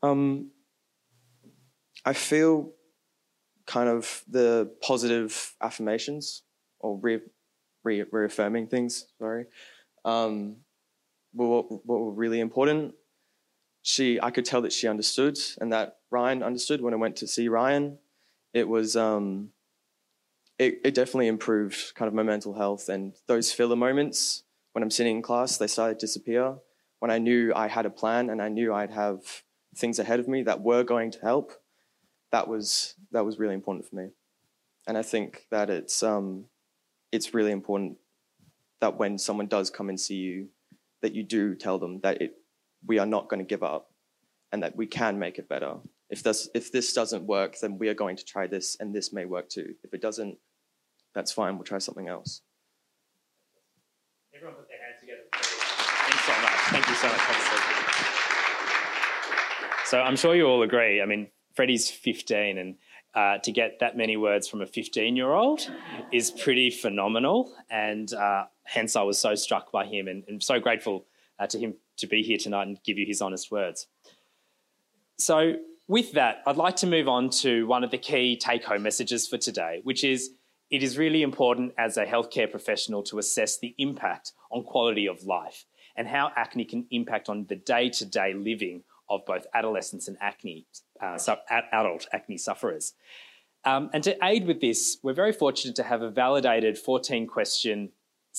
Um, 0.00 0.50
I 2.04 2.12
feel 2.12 2.72
kind 3.66 3.88
of 3.88 4.22
the 4.28 4.70
positive 4.80 5.56
affirmations 5.60 6.42
or 6.78 6.98
re, 6.98 7.20
re, 7.82 8.04
reaffirming 8.12 8.68
things, 8.68 9.06
sorry, 9.18 9.46
um, 10.04 10.56
were, 11.32 11.62
what 11.62 12.00
were 12.00 12.12
really 12.12 12.38
important. 12.38 12.94
She, 13.84 14.20
I 14.20 14.32
could 14.32 14.44
tell 14.44 14.62
that 14.62 14.72
she 14.72 14.88
understood 14.88 15.38
and 15.60 15.72
that 15.72 15.98
Ryan 16.10 16.42
understood 16.42 16.80
when 16.80 16.94
I 16.94 16.96
went 16.96 17.14
to 17.16 17.28
see 17.28 17.48
Ryan. 17.48 17.98
It 18.52 18.66
was, 18.68 18.96
um, 18.96 19.50
it, 20.58 20.80
it 20.84 20.94
definitely 20.94 21.28
improved 21.28 21.94
kind 21.94 22.08
of 22.08 22.14
my 22.14 22.24
mental 22.24 22.54
health 22.54 22.88
and 22.88 23.14
those 23.28 23.52
filler 23.52 23.76
moments 23.76 24.42
when 24.74 24.82
I'm 24.82 24.90
sitting 24.90 25.16
in 25.16 25.22
class, 25.22 25.56
they 25.56 25.68
started 25.68 26.00
to 26.00 26.06
disappear. 26.06 26.56
When 26.98 27.10
I 27.10 27.18
knew 27.18 27.52
I 27.54 27.68
had 27.68 27.86
a 27.86 27.90
plan 27.90 28.28
and 28.28 28.42
I 28.42 28.48
knew 28.48 28.74
I'd 28.74 28.90
have 28.90 29.20
things 29.76 30.00
ahead 30.00 30.18
of 30.18 30.26
me 30.26 30.42
that 30.42 30.62
were 30.62 30.82
going 30.82 31.12
to 31.12 31.20
help, 31.20 31.52
that 32.32 32.48
was 32.48 32.96
that 33.12 33.24
was 33.24 33.38
really 33.38 33.54
important 33.54 33.86
for 33.86 33.94
me, 33.94 34.08
and 34.88 34.98
I 34.98 35.02
think 35.02 35.46
that 35.52 35.70
it's 35.70 36.02
um, 36.02 36.46
it's 37.12 37.32
really 37.32 37.52
important 37.52 37.98
that 38.80 38.98
when 38.98 39.16
someone 39.16 39.46
does 39.46 39.70
come 39.70 39.88
and 39.88 40.00
see 40.00 40.16
you, 40.16 40.48
that 41.02 41.14
you 41.14 41.22
do 41.22 41.54
tell 41.54 41.78
them 41.78 42.00
that 42.00 42.20
it 42.20 42.34
we 42.86 42.98
are 42.98 43.06
not 43.06 43.28
going 43.28 43.40
to 43.40 43.46
give 43.46 43.62
up, 43.62 43.90
and 44.52 44.62
that 44.62 44.76
we 44.76 44.86
can 44.86 45.18
make 45.18 45.38
it 45.38 45.48
better. 45.48 45.76
If 46.10 46.22
this 46.22 46.48
if 46.54 46.70
this 46.70 46.92
doesn't 46.92 47.24
work, 47.24 47.58
then 47.60 47.78
we 47.78 47.88
are 47.88 47.94
going 47.94 48.16
to 48.16 48.24
try 48.24 48.46
this, 48.46 48.76
and 48.78 48.94
this 48.94 49.12
may 49.12 49.24
work 49.24 49.48
too. 49.48 49.74
If 49.82 49.94
it 49.94 50.00
doesn't, 50.00 50.38
that's 51.14 51.32
fine. 51.32 51.56
We'll 51.56 51.64
try 51.64 51.78
something 51.78 52.08
else. 52.08 52.42
Everyone 54.34 54.56
put 54.56 54.68
their 54.68 54.78
hands 54.78 55.00
together. 55.00 55.22
Thanks 55.32 56.24
so 56.24 56.32
much. 56.42 56.60
Thank 56.70 56.88
you 56.88 56.94
so 56.94 57.08
much. 57.08 57.24
So 59.86 60.00
I'm 60.00 60.16
sure 60.16 60.34
you 60.34 60.46
all 60.46 60.62
agree. 60.62 61.00
I 61.00 61.06
mean, 61.06 61.28
Freddie's 61.54 61.90
15, 61.90 62.58
and 62.58 62.74
uh, 63.14 63.38
to 63.38 63.52
get 63.52 63.78
that 63.78 63.96
many 63.96 64.16
words 64.16 64.48
from 64.48 64.60
a 64.60 64.66
15 64.66 65.14
year 65.14 65.32
old 65.32 65.70
is 66.12 66.30
pretty 66.30 66.70
phenomenal. 66.70 67.54
And 67.70 68.12
uh, 68.12 68.46
hence, 68.64 68.96
I 68.96 69.02
was 69.02 69.18
so 69.18 69.34
struck 69.34 69.70
by 69.70 69.86
him 69.86 70.08
and, 70.08 70.24
and 70.26 70.42
so 70.42 70.58
grateful 70.58 71.06
uh, 71.38 71.46
to 71.46 71.58
him 71.58 71.74
to 71.98 72.06
be 72.06 72.22
here 72.22 72.38
tonight 72.38 72.66
and 72.66 72.82
give 72.84 72.98
you 72.98 73.06
his 73.06 73.20
honest 73.20 73.50
words. 73.50 73.86
So, 75.18 75.54
with 75.86 76.12
that, 76.12 76.42
I'd 76.46 76.56
like 76.56 76.76
to 76.76 76.86
move 76.86 77.08
on 77.08 77.28
to 77.30 77.66
one 77.66 77.84
of 77.84 77.90
the 77.90 77.98
key 77.98 78.36
take 78.36 78.64
home 78.64 78.82
messages 78.82 79.28
for 79.28 79.36
today, 79.36 79.80
which 79.84 80.02
is 80.02 80.30
it 80.70 80.82
is 80.82 80.96
really 80.96 81.22
important 81.22 81.72
as 81.78 81.96
a 81.96 82.06
healthcare 82.06 82.50
professional 82.50 83.02
to 83.04 83.18
assess 83.18 83.58
the 83.58 83.74
impact 83.78 84.32
on 84.50 84.64
quality 84.64 85.06
of 85.06 85.22
life 85.24 85.66
and 85.96 86.08
how 86.08 86.32
acne 86.36 86.64
can 86.64 86.86
impact 86.90 87.28
on 87.28 87.46
the 87.48 87.56
day 87.56 87.88
to 87.90 88.04
day 88.04 88.34
living 88.34 88.82
of 89.08 89.24
both 89.26 89.46
adolescents 89.54 90.08
and 90.08 90.16
acne, 90.20 90.66
uh, 91.00 91.18
adult 91.72 92.08
acne 92.12 92.38
sufferers. 92.38 92.94
Um, 93.64 93.90
and 93.92 94.02
to 94.04 94.16
aid 94.22 94.46
with 94.46 94.60
this, 94.60 94.98
we're 95.02 95.14
very 95.14 95.32
fortunate 95.32 95.76
to 95.76 95.82
have 95.82 96.02
a 96.02 96.10
validated 96.10 96.78
14 96.78 97.26
question, 97.26 97.90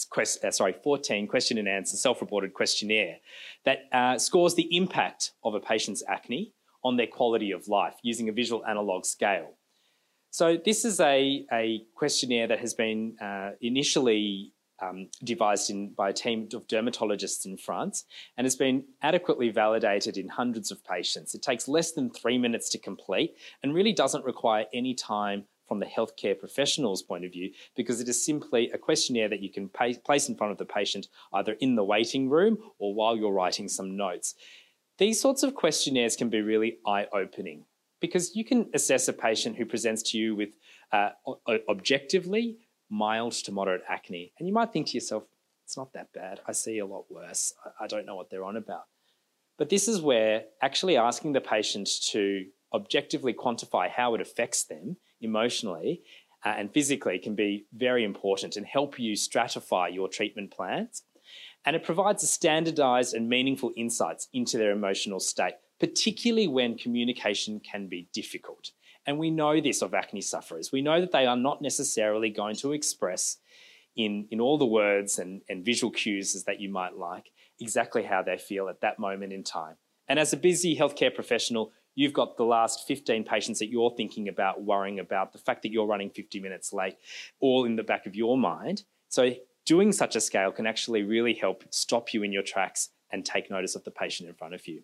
quest, 0.09 0.43
uh, 0.43 0.51
sorry, 0.51 0.73
14 0.83 1.27
question 1.27 1.57
and 1.57 1.67
answer 1.67 1.95
self-reported 1.95 2.53
questionnaire 2.53 3.17
that 3.63 3.79
uh, 3.91 4.17
scores 4.17 4.55
the 4.55 4.75
impact 4.75 5.31
of 5.43 5.53
a 5.53 5.59
patient's 5.59 6.03
acne 6.09 6.53
on 6.83 6.97
their 6.97 7.07
quality 7.07 7.51
of 7.51 7.67
life 7.67 7.95
using 8.03 8.27
a 8.27 8.31
visual 8.31 8.65
analog 8.65 9.05
scale. 9.05 9.53
So 10.31 10.57
this 10.63 10.83
is 10.83 10.99
a, 10.99 11.45
a 11.53 11.83
questionnaire 11.95 12.47
that 12.47 12.59
has 12.59 12.73
been 12.73 13.15
uh, 13.21 13.51
initially 13.61 14.51
um, 14.81 15.07
devised 15.23 15.69
in, 15.69 15.93
by 15.93 16.09
a 16.09 16.13
team 16.13 16.49
of 16.53 16.67
dermatologists 16.67 17.45
in 17.45 17.57
France 17.57 18.03
and 18.37 18.45
has 18.45 18.55
been 18.55 18.83
adequately 19.01 19.49
validated 19.49 20.17
in 20.17 20.27
hundreds 20.27 20.71
of 20.71 20.83
patients. 20.83 21.33
It 21.33 21.41
takes 21.41 21.67
less 21.67 21.93
than 21.93 22.09
three 22.09 22.37
minutes 22.37 22.69
to 22.71 22.77
complete 22.77 23.35
and 23.63 23.73
really 23.73 23.93
doesn't 23.93 24.25
require 24.25 24.65
any 24.73 24.93
time 24.93 25.45
from 25.67 25.79
the 25.79 25.85
healthcare 25.85 26.37
professional's 26.37 27.01
point 27.01 27.25
of 27.25 27.31
view 27.31 27.51
because 27.75 28.01
it 28.01 28.07
is 28.07 28.23
simply 28.23 28.69
a 28.71 28.77
questionnaire 28.77 29.29
that 29.29 29.41
you 29.41 29.49
can 29.49 29.69
pay, 29.69 29.95
place 29.95 30.29
in 30.29 30.35
front 30.35 30.51
of 30.51 30.57
the 30.57 30.65
patient 30.65 31.07
either 31.33 31.53
in 31.53 31.75
the 31.75 31.83
waiting 31.83 32.29
room 32.29 32.57
or 32.79 32.93
while 32.93 33.15
you're 33.15 33.31
writing 33.31 33.67
some 33.67 33.95
notes. 33.95 34.35
These 34.97 35.19
sorts 35.19 35.43
of 35.43 35.55
questionnaires 35.55 36.15
can 36.15 36.29
be 36.29 36.41
really 36.41 36.77
eye 36.85 37.07
opening 37.13 37.65
because 37.99 38.35
you 38.35 38.45
can 38.45 38.69
assess 38.73 39.07
a 39.07 39.13
patient 39.13 39.57
who 39.57 39.65
presents 39.65 40.03
to 40.11 40.17
you 40.17 40.35
with 40.35 40.49
uh, 40.91 41.09
objectively 41.69 42.57
mild 42.89 43.33
to 43.33 43.51
moderate 43.51 43.81
acne. 43.89 44.31
And 44.37 44.47
you 44.47 44.53
might 44.53 44.71
think 44.71 44.87
to 44.87 44.93
yourself, 44.93 45.23
it's 45.63 45.75
not 45.75 45.93
that 45.93 46.13
bad. 46.13 46.41
I 46.47 46.51
see 46.51 46.77
a 46.79 46.85
lot 46.85 47.05
worse. 47.09 47.53
I 47.79 47.87
don't 47.87 48.05
know 48.05 48.15
what 48.15 48.29
they're 48.29 48.43
on 48.43 48.55
about. 48.55 48.83
But 49.57 49.69
this 49.69 49.87
is 49.87 50.01
where 50.01 50.43
actually 50.61 50.97
asking 50.97 51.33
the 51.33 51.41
patient 51.41 51.89
to 52.11 52.45
objectively 52.73 53.33
quantify 53.33 53.89
how 53.89 54.13
it 54.13 54.21
affects 54.21 54.65
them 54.65 54.97
emotionally 55.21 56.01
uh, 56.43 56.53
and 56.57 56.73
physically 56.73 57.19
can 57.19 57.35
be 57.35 57.65
very 57.73 58.03
important 58.03 58.55
and 58.55 58.65
help 58.65 58.99
you 58.99 59.13
stratify 59.13 59.93
your 59.93 60.07
treatment 60.07 60.51
plans. 60.51 61.03
And 61.65 61.75
it 61.75 61.83
provides 61.83 62.23
a 62.23 62.27
standardized 62.27 63.15
and 63.15 63.27
meaningful 63.27 63.71
insights 63.75 64.27
into 64.33 64.57
their 64.57 64.71
emotional 64.71 65.19
state, 65.19 65.55
particularly 65.79 66.47
when 66.47 66.77
communication 66.77 67.59
can 67.59 67.87
be 67.87 68.07
difficult. 68.13 68.71
And 69.07 69.17
we 69.17 69.31
know 69.31 69.59
this 69.59 69.81
of 69.81 69.93
acne 69.93 70.21
sufferers. 70.21 70.71
We 70.71 70.81
know 70.81 70.99
that 71.01 71.11
they 71.11 71.25
are 71.25 71.37
not 71.37 71.61
necessarily 71.61 72.29
going 72.29 72.55
to 72.57 72.73
express 72.73 73.37
in, 73.95 74.27
in 74.29 74.39
all 74.39 74.57
the 74.57 74.65
words 74.65 75.19
and, 75.19 75.41
and 75.49 75.65
visual 75.65 75.91
cues 75.91 76.43
that 76.43 76.59
you 76.59 76.69
might 76.69 76.97
like 76.97 77.31
exactly 77.59 78.03
how 78.03 78.21
they 78.21 78.37
feel 78.37 78.67
at 78.67 78.81
that 78.81 78.99
moment 78.99 79.33
in 79.33 79.43
time. 79.43 79.75
And 80.07 80.19
as 80.19 80.33
a 80.33 80.37
busy 80.37 80.77
healthcare 80.77 81.13
professional, 81.13 81.71
you've 81.95 82.13
got 82.13 82.37
the 82.37 82.43
last 82.43 82.87
15 82.87 83.23
patients 83.23 83.59
that 83.59 83.69
you're 83.69 83.93
thinking 83.95 84.27
about, 84.27 84.63
worrying 84.63 84.99
about, 84.99 85.33
the 85.33 85.39
fact 85.39 85.63
that 85.63 85.71
you're 85.71 85.87
running 85.87 86.09
50 86.09 86.39
minutes 86.39 86.71
late, 86.71 86.97
all 87.39 87.65
in 87.65 87.75
the 87.75 87.83
back 87.83 88.05
of 88.05 88.15
your 88.15 88.37
mind. 88.37 88.83
So, 89.09 89.31
doing 89.65 89.91
such 89.91 90.15
a 90.15 90.21
scale 90.21 90.51
can 90.51 90.67
actually 90.67 91.03
really 91.03 91.33
help 91.33 91.63
stop 91.71 92.13
you 92.13 92.21
in 92.21 92.31
your 92.31 92.43
tracks 92.43 92.89
and 93.11 93.25
take 93.25 93.49
notice 93.49 93.75
of 93.75 93.83
the 93.83 93.91
patient 93.91 94.29
in 94.29 94.35
front 94.35 94.53
of 94.53 94.67
you. 94.67 94.83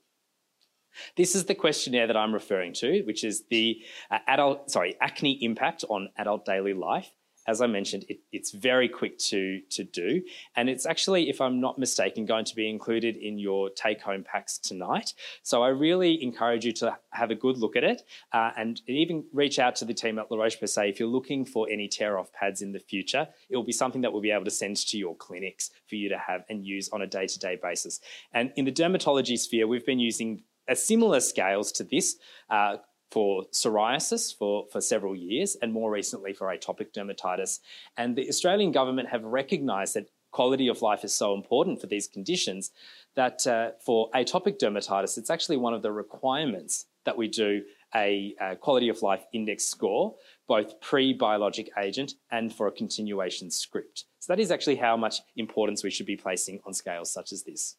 This 1.16 1.36
is 1.36 1.46
the 1.46 1.56
questionnaire 1.56 2.08
that 2.08 2.18
I'm 2.18 2.34
referring 2.34 2.74
to, 2.76 3.02
which 3.04 3.24
is 3.24 3.44
the 3.50 3.82
uh, 4.10 4.20
adult, 4.28 4.72
sorry, 4.72 4.96
acne 5.00 5.38
impact 5.44 5.86
on 5.90 6.10
adult 6.18 6.46
daily 6.46 6.74
life. 6.74 7.12
As 7.52 7.60
I 7.62 7.68
mentioned, 7.68 8.06
it, 8.08 8.20
it's 8.32 8.52
very 8.52 8.88
quick 8.88 9.18
to, 9.30 9.60
to 9.72 9.84
do. 9.84 10.24
And 10.56 10.70
it's 10.70 10.86
actually, 10.86 11.30
if 11.30 11.42
I'm 11.42 11.60
not 11.60 11.78
mistaken, 11.78 12.26
going 12.26 12.46
to 12.46 12.56
be 12.56 12.70
included 12.70 13.18
in 13.18 13.38
your 13.38 13.70
take 13.70 14.02
home 14.02 14.24
packs 14.24 14.58
tonight. 14.58 15.14
So 15.44 15.62
I 15.62 15.68
really 15.68 16.24
encourage 16.24 16.64
you 16.64 16.72
to 16.74 16.98
have 17.10 17.30
a 17.30 17.36
good 17.36 17.58
look 17.58 17.76
at 17.76 17.84
it 17.84 18.04
uh, 18.32 18.52
and 18.58 18.82
even 18.88 19.26
reach 19.34 19.60
out 19.60 19.76
to 19.78 19.86
the 19.86 19.94
team 19.94 20.18
at 20.18 20.32
La 20.32 20.38
Roche 20.38 20.60
Posay 20.62 20.90
if 20.90 20.98
you're 20.98 21.10
looking 21.10 21.44
for 21.44 21.68
any 21.70 21.90
tear 21.90 22.18
off 22.18 22.32
pads 22.32 22.62
in 22.62 22.72
the 22.72 22.80
future. 22.80 23.28
It 23.50 23.58
will 23.58 23.66
be 23.66 23.74
something 23.74 24.02
that 24.02 24.14
we'll 24.14 24.22
be 24.22 24.32
able 24.32 24.46
to 24.46 24.52
send 24.52 24.78
to 24.78 24.98
your 24.98 25.16
clinics 25.18 25.72
for 25.90 25.96
you 25.96 26.08
to 26.08 26.18
have 26.18 26.46
and 26.50 26.66
use 26.66 26.88
on 26.94 27.02
a 27.02 27.08
day 27.08 27.28
to 27.28 27.40
day 27.40 27.60
basis. 27.62 28.00
And 28.32 28.54
in 28.56 28.64
the 28.64 28.72
dermatology 28.72 29.38
sphere, 29.38 29.68
we've 29.68 29.86
been 29.86 30.00
using 30.00 30.44
a 30.70 30.76
similar 30.76 31.20
scales 31.20 31.72
to 31.74 31.84
this 31.84 32.16
uh, 32.50 32.78
for 33.12 33.44
psoriasis 33.52 34.36
for, 34.36 34.66
for 34.72 34.82
several 34.82 35.16
years 35.16 35.58
and 35.62 35.74
more 35.74 35.92
recently 35.92 36.34
for 36.34 36.48
atopic 36.48 36.94
dermatitis. 36.94 37.60
And 37.98 38.16
the 38.16 38.28
Australian 38.30 38.72
government 38.72 39.10
have 39.10 39.24
recognised 39.24 39.96
that 39.96 40.10
quality 40.32 40.70
of 40.70 40.82
life 40.82 41.04
is 41.04 41.14
so 41.14 41.34
important 41.34 41.82
for 41.82 41.88
these 41.88 42.08
conditions 42.08 42.72
that 43.16 43.46
uh, 43.46 43.72
for 43.86 44.10
atopic 44.12 44.58
dermatitis, 44.58 45.18
it's 45.18 45.30
actually 45.30 45.58
one 45.58 45.74
of 45.74 45.82
the 45.82 45.92
requirements 45.92 46.86
that 47.06 47.18
we 47.18 47.28
do 47.28 47.62
a, 47.94 48.34
a 48.40 48.56
quality 48.56 48.88
of 48.88 49.02
life 49.02 49.26
index 49.34 49.66
score, 49.66 50.16
both 50.48 50.80
pre 50.80 51.14
biologic 51.14 51.70
agent 51.78 52.14
and 52.32 52.54
for 52.54 52.68
a 52.68 52.72
continuation 52.72 53.52
script. 53.52 54.06
So 54.20 54.32
that 54.32 54.40
is 54.40 54.52
actually 54.52 54.78
how 54.78 54.96
much 54.96 55.22
importance 55.36 55.84
we 55.84 55.92
should 55.92 56.06
be 56.06 56.16
placing 56.16 56.62
on 56.66 56.74
scales 56.74 57.12
such 57.12 57.34
as 57.34 57.44
this. 57.44 57.76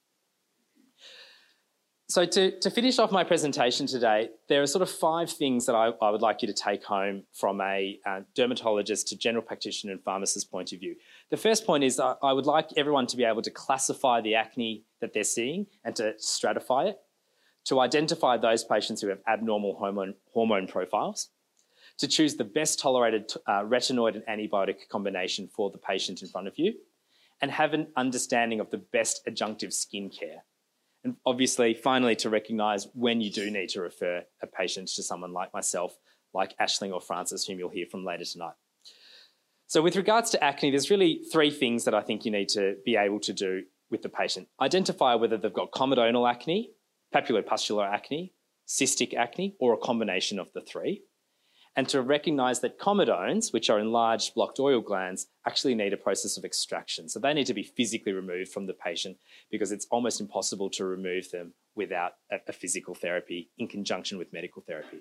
So, 2.13 2.27
to, 2.27 2.51
to 2.61 2.71
finish 2.71 2.99
off 2.99 3.11
my 3.11 3.25
presentation 3.25 3.87
today, 3.87 4.29
there 4.47 4.61
are 4.61 4.67
sort 4.67 4.83
of 4.83 4.91
five 4.91 5.31
things 5.31 5.65
that 5.65 5.75
I, 5.75 5.93
I 6.03 6.11
would 6.11 6.21
like 6.21 6.43
you 6.43 6.49
to 6.49 6.53
take 6.53 6.85
home 6.85 7.23
from 7.33 7.59
a 7.63 7.99
uh, 8.05 8.21
dermatologist 8.35 9.09
to 9.09 9.17
general 9.17 9.43
practitioner 9.43 9.95
and 9.95 10.03
pharmacist 10.03 10.51
point 10.51 10.75
of 10.75 10.81
view. 10.81 10.95
The 11.31 11.39
first 11.39 11.65
point 11.65 11.85
is 11.85 11.99
I, 11.99 12.17
I 12.23 12.35
would 12.35 12.45
like 12.45 12.69
everyone 12.77 13.07
to 13.07 13.17
be 13.17 13.25
able 13.25 13.41
to 13.41 13.51
classify 13.51 14.21
the 14.21 14.35
acne 14.35 14.85
that 15.01 15.15
they're 15.15 15.25
seeing 15.25 15.69
and 15.87 15.97
to 15.97 16.13
stratify 16.21 16.89
it, 16.89 16.99
to 17.65 17.81
identify 17.81 18.37
those 18.37 18.63
patients 18.63 19.01
who 19.01 19.09
have 19.09 19.21
abnormal 19.27 19.77
hormone, 19.77 20.13
hormone 20.35 20.67
profiles, 20.67 21.31
to 21.97 22.07
choose 22.07 22.37
the 22.37 22.45
best 22.45 22.79
tolerated 22.79 23.33
uh, 23.47 23.63
retinoid 23.63 24.17
and 24.17 24.25
antibiotic 24.27 24.87
combination 24.91 25.49
for 25.49 25.71
the 25.71 25.79
patient 25.79 26.21
in 26.21 26.29
front 26.29 26.47
of 26.47 26.59
you, 26.59 26.75
and 27.41 27.51
have 27.51 27.73
an 27.73 27.87
understanding 27.97 28.61
of 28.61 28.71
the 28.71 28.77
best 28.77 29.25
adjunctive 29.27 29.71
skincare 29.73 30.41
and 31.05 31.17
obviously, 31.27 31.75
finally, 31.75 32.17
to 32.17 32.31
recognise 32.31 32.87
when 32.95 33.21
you 33.21 33.31
do 33.31 33.51
need 33.51 33.71
to 33.71 33.81
refer 33.81 34.23
a 34.43 34.47
patient 34.47 34.89
to 34.89 35.03
someone 35.03 35.33
like 35.33 35.53
myself, 35.53 35.97
like 36.33 36.57
Ashling 36.59 36.93
or 36.93 37.01
Francis, 37.01 37.45
whom 37.45 37.59
you'll 37.59 37.71
hear 37.71 37.87
from 37.91 38.05
later 38.05 38.25
tonight. 38.25 38.55
So, 39.67 39.83
with 39.83 39.97
regards 39.97 40.31
to 40.31 40.45
acne, 40.45 40.71
there's 40.71 40.91
really 40.91 41.23
three 41.33 41.51
things 41.51 41.85
that 41.85 41.95
I 41.95 42.03
think 42.03 42.25
you 42.25 42.31
need 42.31 42.49
to 42.51 42.77
be 42.85 42.97
able 42.97 43.21
to 43.21 43.33
do 43.33 43.63
with 43.91 44.03
the 44.03 44.09
patient 44.09 44.49
identify 44.61 45.15
whether 45.15 45.37
they've 45.37 45.53
got 45.53 45.71
comedonal 45.73 46.31
acne, 46.31 46.71
papulopustular 47.15 47.87
acne, 47.87 48.33
cystic 48.67 49.15
acne, 49.15 49.57
or 49.61 49.75
a 49.75 49.79
combination 49.79 50.39
of 50.39 50.53
the 50.55 50.61
three 50.61 51.03
and 51.75 51.89
to 51.89 52.03
recognize 52.03 52.61
that 52.61 52.79
comedones, 52.79 53.53
which 53.53 53.71
are 53.71 53.79
enlarged 53.79 54.35
blocked 54.35 54.61
oil 54.61 54.81
glands, 54.81 55.29
actually 55.47 55.75
need 55.75 55.93
a 55.93 55.97
process 55.97 56.37
of 56.37 56.45
extraction. 56.45 57.09
So 57.09 57.19
they 57.19 57.33
need 57.33 57.47
to 57.47 57.55
be 57.55 57.63
physically 57.63 58.13
removed 58.13 58.53
from 58.53 58.67
the 58.67 58.75
patient 58.75 59.17
because 59.51 59.73
it's 59.73 59.87
almost 59.91 60.21
impossible 60.21 60.69
to 60.71 60.85
remove 60.85 61.31
them 61.31 61.55
without 61.75 62.13
a, 62.31 62.53
physical 62.53 62.95
therapy 62.95 63.51
in 63.57 63.67
conjunction 63.67 64.19
with 64.19 64.33
medical 64.33 64.63
therapy. 64.63 64.99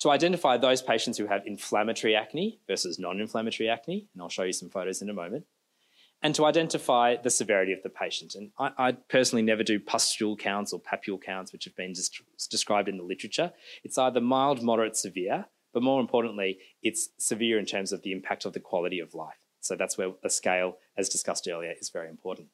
To 0.00 0.10
identify 0.10 0.56
those 0.56 0.80
patients 0.80 1.18
who 1.18 1.26
have 1.26 1.46
inflammatory 1.46 2.14
acne 2.14 2.60
versus 2.68 2.98
non 2.98 3.20
inflammatory 3.20 3.68
acne, 3.68 4.06
and 4.12 4.22
I'll 4.22 4.28
show 4.28 4.44
you 4.44 4.52
some 4.52 4.70
photos 4.70 5.02
in 5.02 5.10
a 5.10 5.12
moment, 5.12 5.44
and 6.22 6.34
to 6.36 6.44
identify 6.44 7.16
the 7.16 7.30
severity 7.30 7.72
of 7.72 7.82
the 7.82 7.88
patient. 7.88 8.36
And 8.36 8.50
I, 8.58 8.70
I, 8.78 8.92
personally 8.92 9.42
never 9.42 9.64
do 9.64 9.80
pustule 9.80 10.36
counts 10.36 10.72
or 10.72 10.80
papule 10.80 11.20
counts, 11.20 11.52
which 11.52 11.64
have 11.64 11.76
been 11.76 11.94
described 12.50 12.88
in 12.88 12.96
the 12.96 13.02
literature. 13.02 13.52
It's 13.82 13.98
either 13.98 14.20
mild, 14.20 14.62
moderate, 14.62 14.96
severe, 14.96 15.46
but 15.72 15.82
more 15.82 16.00
importantly, 16.00 16.58
it's 16.82 17.10
severe 17.18 17.58
in 17.58 17.66
terms 17.66 17.92
of 17.92 18.02
the 18.02 18.12
impact 18.12 18.44
of 18.44 18.52
the 18.52 18.60
quality 18.60 19.00
of 19.00 19.14
life. 19.14 19.38
So 19.60 19.76
that's 19.76 19.96
where 19.96 20.10
the 20.22 20.30
scale, 20.30 20.78
as 20.96 21.08
discussed 21.08 21.48
earlier, 21.50 21.72
is 21.80 21.90
very 21.90 22.08
important. 22.08 22.48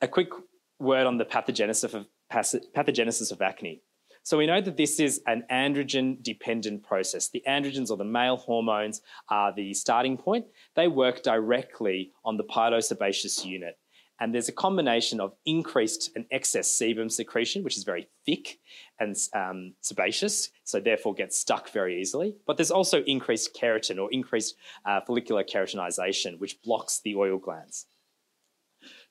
A 0.00 0.08
quick 0.08 0.30
word 0.78 1.06
on 1.06 1.18
the 1.18 1.24
pathogenesis 1.24 1.94
of, 1.94 2.06
pathogenesis 2.32 3.32
of 3.32 3.42
acne. 3.42 3.82
So 4.22 4.36
we 4.36 4.46
know 4.46 4.60
that 4.60 4.76
this 4.76 5.00
is 5.00 5.22
an 5.26 5.44
androgen 5.50 6.22
dependent 6.22 6.82
process. 6.82 7.28
The 7.28 7.42
androgens 7.48 7.90
or 7.90 7.96
the 7.96 8.04
male 8.04 8.36
hormones 8.36 9.00
are 9.28 9.52
the 9.52 9.72
starting 9.74 10.16
point. 10.16 10.46
They 10.76 10.88
work 10.88 11.22
directly 11.22 12.12
on 12.24 12.36
the 12.36 12.44
pilosebaceous 12.44 13.44
unit. 13.44 13.78
And 14.20 14.34
there's 14.34 14.50
a 14.50 14.52
combination 14.52 15.18
of 15.18 15.32
increased 15.46 16.10
and 16.14 16.26
excess 16.30 16.68
sebum 16.70 17.10
secretion, 17.10 17.64
which 17.64 17.78
is 17.78 17.84
very 17.84 18.06
thick 18.26 18.58
and 18.98 19.16
um, 19.34 19.74
sebaceous, 19.80 20.50
so 20.64 20.78
therefore 20.78 21.14
gets 21.14 21.38
stuck 21.38 21.70
very 21.70 21.98
easily. 22.00 22.36
But 22.46 22.58
there's 22.58 22.70
also 22.70 23.02
increased 23.04 23.56
keratin 23.58 23.98
or 23.98 24.12
increased 24.12 24.56
uh, 24.84 25.00
follicular 25.00 25.42
keratinization, 25.42 26.38
which 26.38 26.60
blocks 26.62 27.00
the 27.02 27.16
oil 27.16 27.38
glands. 27.38 27.86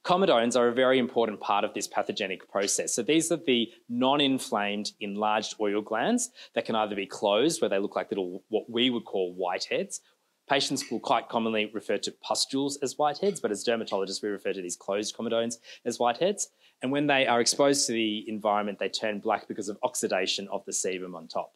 Comedones 0.06 0.56
are 0.56 0.70
a 0.70 0.74
very 0.74 0.98
important 0.98 1.42
part 1.42 1.66
of 1.66 1.74
this 1.74 1.88
pathogenic 1.88 2.50
process. 2.50 2.94
So 2.94 3.04
these 3.04 3.32
are 3.32 3.40
the 3.46 3.70
non-inflamed 3.90 4.94
enlarged 5.02 5.56
oil 5.60 5.82
glands 5.82 6.30
that 6.56 6.66
can 6.66 6.76
either 6.76 6.96
be 6.96 7.06
closed, 7.06 7.62
where 7.62 7.70
they 7.70 7.80
look 7.80 7.96
like 7.96 8.10
little 8.10 8.44
what 8.48 8.70
we 8.70 8.90
would 8.90 9.06
call 9.06 9.36
whiteheads. 9.36 10.00
Patients 10.50 10.90
will 10.90 11.00
quite 11.00 11.30
commonly 11.30 11.70
refer 11.74 12.00
to 12.00 12.12
pustules 12.12 12.78
as 12.82 12.96
whiteheads, 12.96 13.40
but 13.40 13.52
as 13.52 13.64
dermatologists, 13.64 14.24
we 14.24 14.30
refer 14.30 14.52
to 14.52 14.62
these 14.62 14.76
closed 14.76 15.16
comedones 15.16 15.58
as 15.86 16.00
whiteheads. 16.00 16.48
And 16.82 16.92
when 16.92 17.06
they 17.06 17.28
are 17.28 17.40
exposed 17.40 17.86
to 17.86 17.94
the 17.94 18.28
environment, 18.28 18.80
they 18.80 18.90
turn 18.90 19.20
black 19.20 19.48
because 19.48 19.70
of 19.70 19.78
oxidation 19.84 20.48
of 20.52 20.66
the 20.66 20.72
sebum 20.72 21.14
on 21.14 21.28
top 21.28 21.54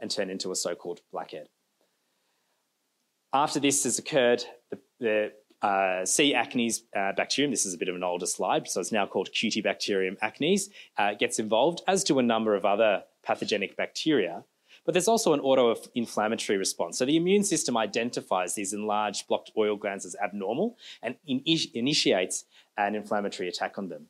and 0.00 0.10
turn 0.10 0.30
into 0.30 0.50
a 0.50 0.56
so-called 0.56 1.00
blackhead. 1.12 1.48
After 3.32 3.60
this 3.60 3.84
has 3.84 3.98
occurred, 4.00 4.44
the, 4.70 4.78
the 4.98 5.32
uh, 5.62 6.04
C. 6.04 6.34
acnes 6.34 6.80
uh, 6.96 7.12
bacterium, 7.12 7.52
this 7.52 7.64
is 7.64 7.74
a 7.74 7.78
bit 7.78 7.88
of 7.88 7.94
an 7.94 8.02
older 8.02 8.26
slide, 8.26 8.68
so 8.68 8.80
it's 8.80 8.92
now 8.92 9.06
called 9.06 9.28
Cutibacterium 9.32 10.18
acnes, 10.18 10.70
uh, 10.98 11.14
gets 11.14 11.38
involved, 11.38 11.82
as 11.86 12.02
do 12.02 12.18
a 12.18 12.22
number 12.22 12.54
of 12.56 12.64
other 12.64 13.04
pathogenic 13.24 13.76
bacteria. 13.76 14.44
But 14.84 14.92
there's 14.92 15.08
also 15.08 15.32
an 15.32 15.40
auto-inflammatory 15.40 16.58
response. 16.58 16.98
So 16.98 17.04
the 17.04 17.16
immune 17.16 17.44
system 17.44 17.76
identifies 17.76 18.54
these 18.54 18.72
enlarged 18.72 19.26
blocked 19.28 19.50
oil 19.56 19.76
glands 19.76 20.04
as 20.04 20.16
abnormal 20.22 20.76
and 21.02 21.16
in 21.26 21.42
initiates 21.74 22.44
an 22.76 22.94
inflammatory 22.94 23.48
attack 23.48 23.78
on 23.78 23.88
them. 23.88 24.06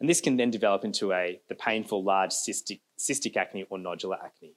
And 0.00 0.08
this 0.08 0.20
can 0.20 0.36
then 0.36 0.50
develop 0.50 0.84
into 0.84 1.12
a, 1.12 1.40
the 1.48 1.54
painful 1.54 2.02
large 2.02 2.30
cystic, 2.30 2.80
cystic 2.98 3.36
acne 3.36 3.66
or 3.70 3.78
nodular 3.78 4.18
acne. 4.22 4.54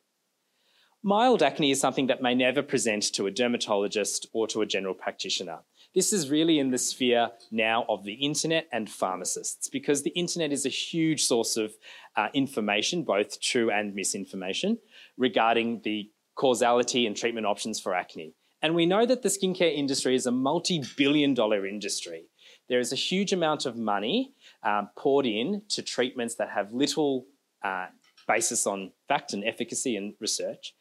Mild 1.01 1.41
acne 1.41 1.71
is 1.71 1.79
something 1.79 2.07
that 2.07 2.21
may 2.21 2.35
never 2.35 2.61
present 2.61 3.03
to 3.13 3.25
a 3.25 3.31
dermatologist 3.31 4.27
or 4.33 4.47
to 4.47 4.61
a 4.61 4.65
general 4.65 4.93
practitioner. 4.93 5.59
This 5.95 6.11
is 6.11 6.29
really 6.29 6.59
in 6.59 6.71
the 6.71 6.77
sphere 6.77 7.29
now 7.51 7.85
of 7.87 8.03
the 8.03 8.15
internet 8.15 8.67
and 8.73 8.89
pharmacists 8.89 9.69
because 9.69 10.03
the 10.03 10.09
internet 10.09 10.51
is 10.51 10.65
a 10.65 10.69
huge 10.69 11.23
source 11.23 11.55
of 11.55 11.71
uh, 12.17 12.27
information, 12.33 13.03
both 13.03 13.39
true 13.39 13.71
and 13.71 13.95
misinformation, 13.95 14.77
regarding 15.19 15.81
the 15.83 16.09
causality 16.35 17.05
and 17.05 17.15
treatment 17.15 17.45
options 17.45 17.79
for 17.79 17.93
acne. 17.93 18.33
And 18.61 18.73
we 18.73 18.85
know 18.85 19.05
that 19.05 19.21
the 19.21 19.29
skincare 19.29 19.75
industry 19.75 20.15
is 20.15 20.25
a 20.25 20.31
multi 20.31 20.83
billion 20.97 21.33
dollar 21.35 21.67
industry. 21.67 22.23
There 22.67 22.79
is 22.79 22.91
a 22.91 22.95
huge 22.95 23.31
amount 23.31 23.65
of 23.65 23.75
money 23.75 24.33
um, 24.63 24.89
poured 24.97 25.25
in 25.25 25.61
to 25.69 25.81
treatments 25.81 26.35
that 26.35 26.49
have 26.49 26.73
little 26.73 27.25
uh, 27.63 27.87
basis 28.27 28.65
on 28.65 28.91
fact 29.07 29.33
and 29.33 29.43
efficacy 29.43 29.95
and 29.95 30.13
research. 30.19 30.73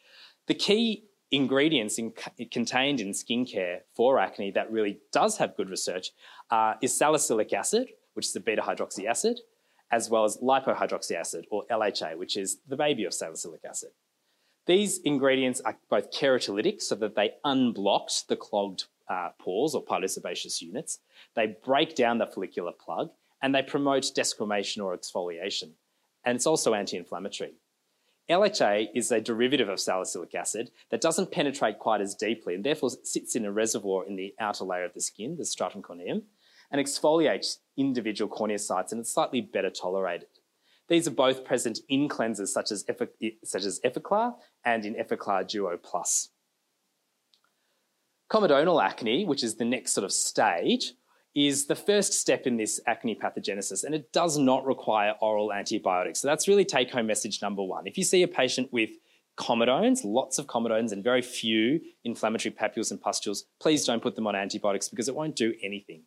The 0.46 0.54
key 0.54 1.04
ingredients 1.30 1.98
in, 1.98 2.12
contained 2.50 3.00
in 3.00 3.10
skincare 3.10 3.80
for 3.94 4.18
acne 4.18 4.50
that 4.52 4.70
really 4.70 4.98
does 5.12 5.36
have 5.38 5.56
good 5.56 5.70
research 5.70 6.10
uh, 6.50 6.74
is 6.82 6.96
salicylic 6.96 7.52
acid, 7.52 7.88
which 8.14 8.26
is 8.26 8.32
the 8.32 8.40
beta 8.40 8.62
hydroxy 8.62 9.04
acid, 9.06 9.40
as 9.90 10.10
well 10.10 10.24
as 10.24 10.38
lipohydroxy 10.38 11.12
acid, 11.12 11.46
or 11.50 11.64
LHA, 11.70 12.16
which 12.16 12.36
is 12.36 12.58
the 12.66 12.76
baby 12.76 13.04
of 13.04 13.14
salicylic 13.14 13.60
acid. 13.64 13.90
These 14.68 14.98
ingredients 14.98 15.62
are 15.62 15.78
both 15.88 16.12
keratolytic, 16.12 16.82
so 16.82 16.94
that 16.96 17.16
they 17.16 17.32
unblocked 17.42 18.28
the 18.28 18.36
clogged 18.36 18.84
uh, 19.08 19.30
pores 19.38 19.74
or 19.74 19.82
pilosebaceous 19.82 20.60
units. 20.60 20.98
They 21.34 21.56
break 21.64 21.94
down 21.94 22.18
the 22.18 22.26
follicular 22.26 22.72
plug, 22.72 23.08
and 23.40 23.54
they 23.54 23.62
promote 23.62 24.02
desquamation 24.14 24.84
or 24.84 24.94
exfoliation. 24.94 25.70
And 26.22 26.36
it's 26.36 26.46
also 26.46 26.74
anti-inflammatory. 26.74 27.54
LHA 28.28 28.88
is 28.94 29.10
a 29.10 29.22
derivative 29.22 29.70
of 29.70 29.80
salicylic 29.80 30.34
acid 30.34 30.70
that 30.90 31.00
doesn't 31.00 31.32
penetrate 31.32 31.78
quite 31.78 32.02
as 32.02 32.14
deeply 32.14 32.54
and 32.54 32.62
therefore 32.62 32.90
sits 33.02 33.34
in 33.34 33.46
a 33.46 33.50
reservoir 33.50 34.04
in 34.04 34.16
the 34.16 34.34
outer 34.38 34.64
layer 34.64 34.84
of 34.84 34.92
the 34.92 35.00
skin, 35.00 35.38
the 35.38 35.46
stratum 35.46 35.80
corneum, 35.80 36.24
and 36.70 36.78
exfoliates 36.78 37.56
individual 37.78 38.30
corneocytes 38.30 38.92
and 38.92 39.00
it's 39.00 39.14
slightly 39.14 39.40
better 39.40 39.70
tolerated. 39.70 40.28
These 40.88 41.06
are 41.06 41.12
both 41.12 41.44
present 41.44 41.80
in 41.88 42.08
cleansers 42.08 42.48
such 42.48 42.70
as, 42.72 42.84
such 43.44 43.64
as 43.64 43.80
Effaclar 43.84 44.34
and 44.64 44.84
in 44.84 44.94
Effaclar 44.94 45.46
Duo 45.46 45.76
Plus. 45.76 46.30
Comedonal 48.30 48.82
acne, 48.82 49.24
which 49.24 49.42
is 49.42 49.56
the 49.56 49.64
next 49.64 49.92
sort 49.92 50.04
of 50.04 50.12
stage, 50.12 50.92
is 51.34 51.66
the 51.66 51.76
first 51.76 52.14
step 52.14 52.46
in 52.46 52.56
this 52.56 52.80
acne 52.86 53.14
pathogenesis, 53.14 53.84
and 53.84 53.94
it 53.94 54.12
does 54.12 54.38
not 54.38 54.66
require 54.66 55.14
oral 55.20 55.52
antibiotics. 55.52 56.20
So 56.20 56.28
that's 56.28 56.48
really 56.48 56.64
take 56.64 56.90
home 56.90 57.06
message 57.06 57.40
number 57.40 57.62
one. 57.62 57.86
If 57.86 57.96
you 57.96 58.04
see 58.04 58.22
a 58.22 58.28
patient 58.28 58.72
with 58.72 58.90
comedones, 59.38 60.00
lots 60.04 60.38
of 60.38 60.46
comedones, 60.46 60.92
and 60.92 61.04
very 61.04 61.22
few 61.22 61.80
inflammatory 62.04 62.54
papules 62.54 62.90
and 62.90 63.00
pustules, 63.00 63.44
please 63.60 63.84
don't 63.84 64.02
put 64.02 64.16
them 64.16 64.26
on 64.26 64.34
antibiotics 64.34 64.88
because 64.88 65.08
it 65.08 65.14
won't 65.14 65.36
do 65.36 65.54
anything. 65.62 66.02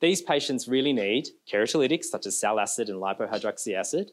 These 0.00 0.22
patients 0.22 0.68
really 0.68 0.92
need 0.92 1.28
keratolytics 1.50 2.04
such 2.04 2.26
as 2.26 2.38
sal 2.38 2.60
acid 2.60 2.88
and 2.88 3.00
lipohydroxy 3.00 3.74
acid, 3.74 4.10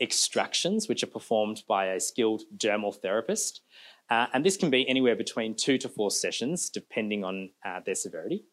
extractions, 0.00 0.88
which 0.88 1.02
are 1.02 1.08
performed 1.08 1.62
by 1.68 1.86
a 1.86 2.00
skilled 2.00 2.42
dermal 2.56 2.94
therapist, 2.94 3.62
uh, 4.08 4.26
and 4.32 4.44
this 4.44 4.56
can 4.56 4.70
be 4.70 4.88
anywhere 4.88 5.16
between 5.16 5.56
two 5.56 5.78
to 5.78 5.88
four 5.88 6.10
sessions, 6.10 6.70
depending 6.70 7.24
on 7.24 7.50
uh, 7.64 7.80
their 7.84 7.94
severity. 7.94 8.44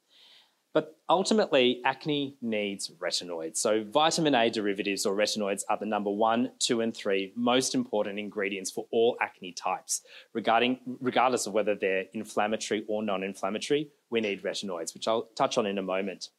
But 0.73 0.97
ultimately, 1.07 1.81
acne 1.86 2.38
needs 2.41 2.89
retinoids. 2.99 3.57
So 3.57 3.83
vitamin 3.83 4.33
A 4.33 4.49
derivatives 4.49 5.05
or 5.05 5.15
retinoids 5.15 5.62
are 5.69 5.77
the 5.77 5.86
number 5.86 6.09
one, 6.09 6.53
two, 6.57 6.81
and 6.81 6.95
three 6.95 7.31
most 7.36 7.75
important 7.75 8.17
ingredients 8.17 8.71
for 8.71 8.88
all 8.91 9.15
acne 9.21 9.51
types. 9.51 10.01
Regarding, 10.33 10.79
regardless 10.99 11.45
of 11.45 11.53
whether 11.53 11.75
they're 11.75 12.05
inflammatory 12.13 12.83
or 12.88 13.03
non-inflammatory, 13.03 13.91
we 14.09 14.21
need 14.21 14.41
retinoids, 14.41 14.95
which 14.95 15.07
I'll 15.07 15.29
touch 15.36 15.59
on 15.59 15.67
in 15.67 15.77
a 15.77 15.83
moment. 15.83 16.29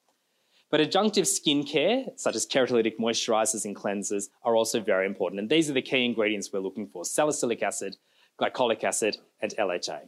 But 0.75 0.81
adjunctive 0.81 1.29
skincare, 1.29 2.19
such 2.19 2.35
as 2.35 2.45
keratolytic 2.45 2.97
moisturizers 2.99 3.65
and 3.65 3.77
cleansers, 3.77 4.25
are 4.43 4.57
also 4.57 4.81
very 4.81 5.07
important. 5.07 5.39
And 5.39 5.49
these 5.49 5.71
are 5.71 5.73
the 5.73 5.81
key 5.81 6.05
ingredients 6.05 6.51
we're 6.53 6.59
looking 6.59 6.89
for, 6.89 7.05
salicylic 7.05 7.63
acid, 7.63 7.97
glycolic 8.41 8.83
acid, 8.83 9.19
and 9.41 9.55
LHA. 9.57 10.01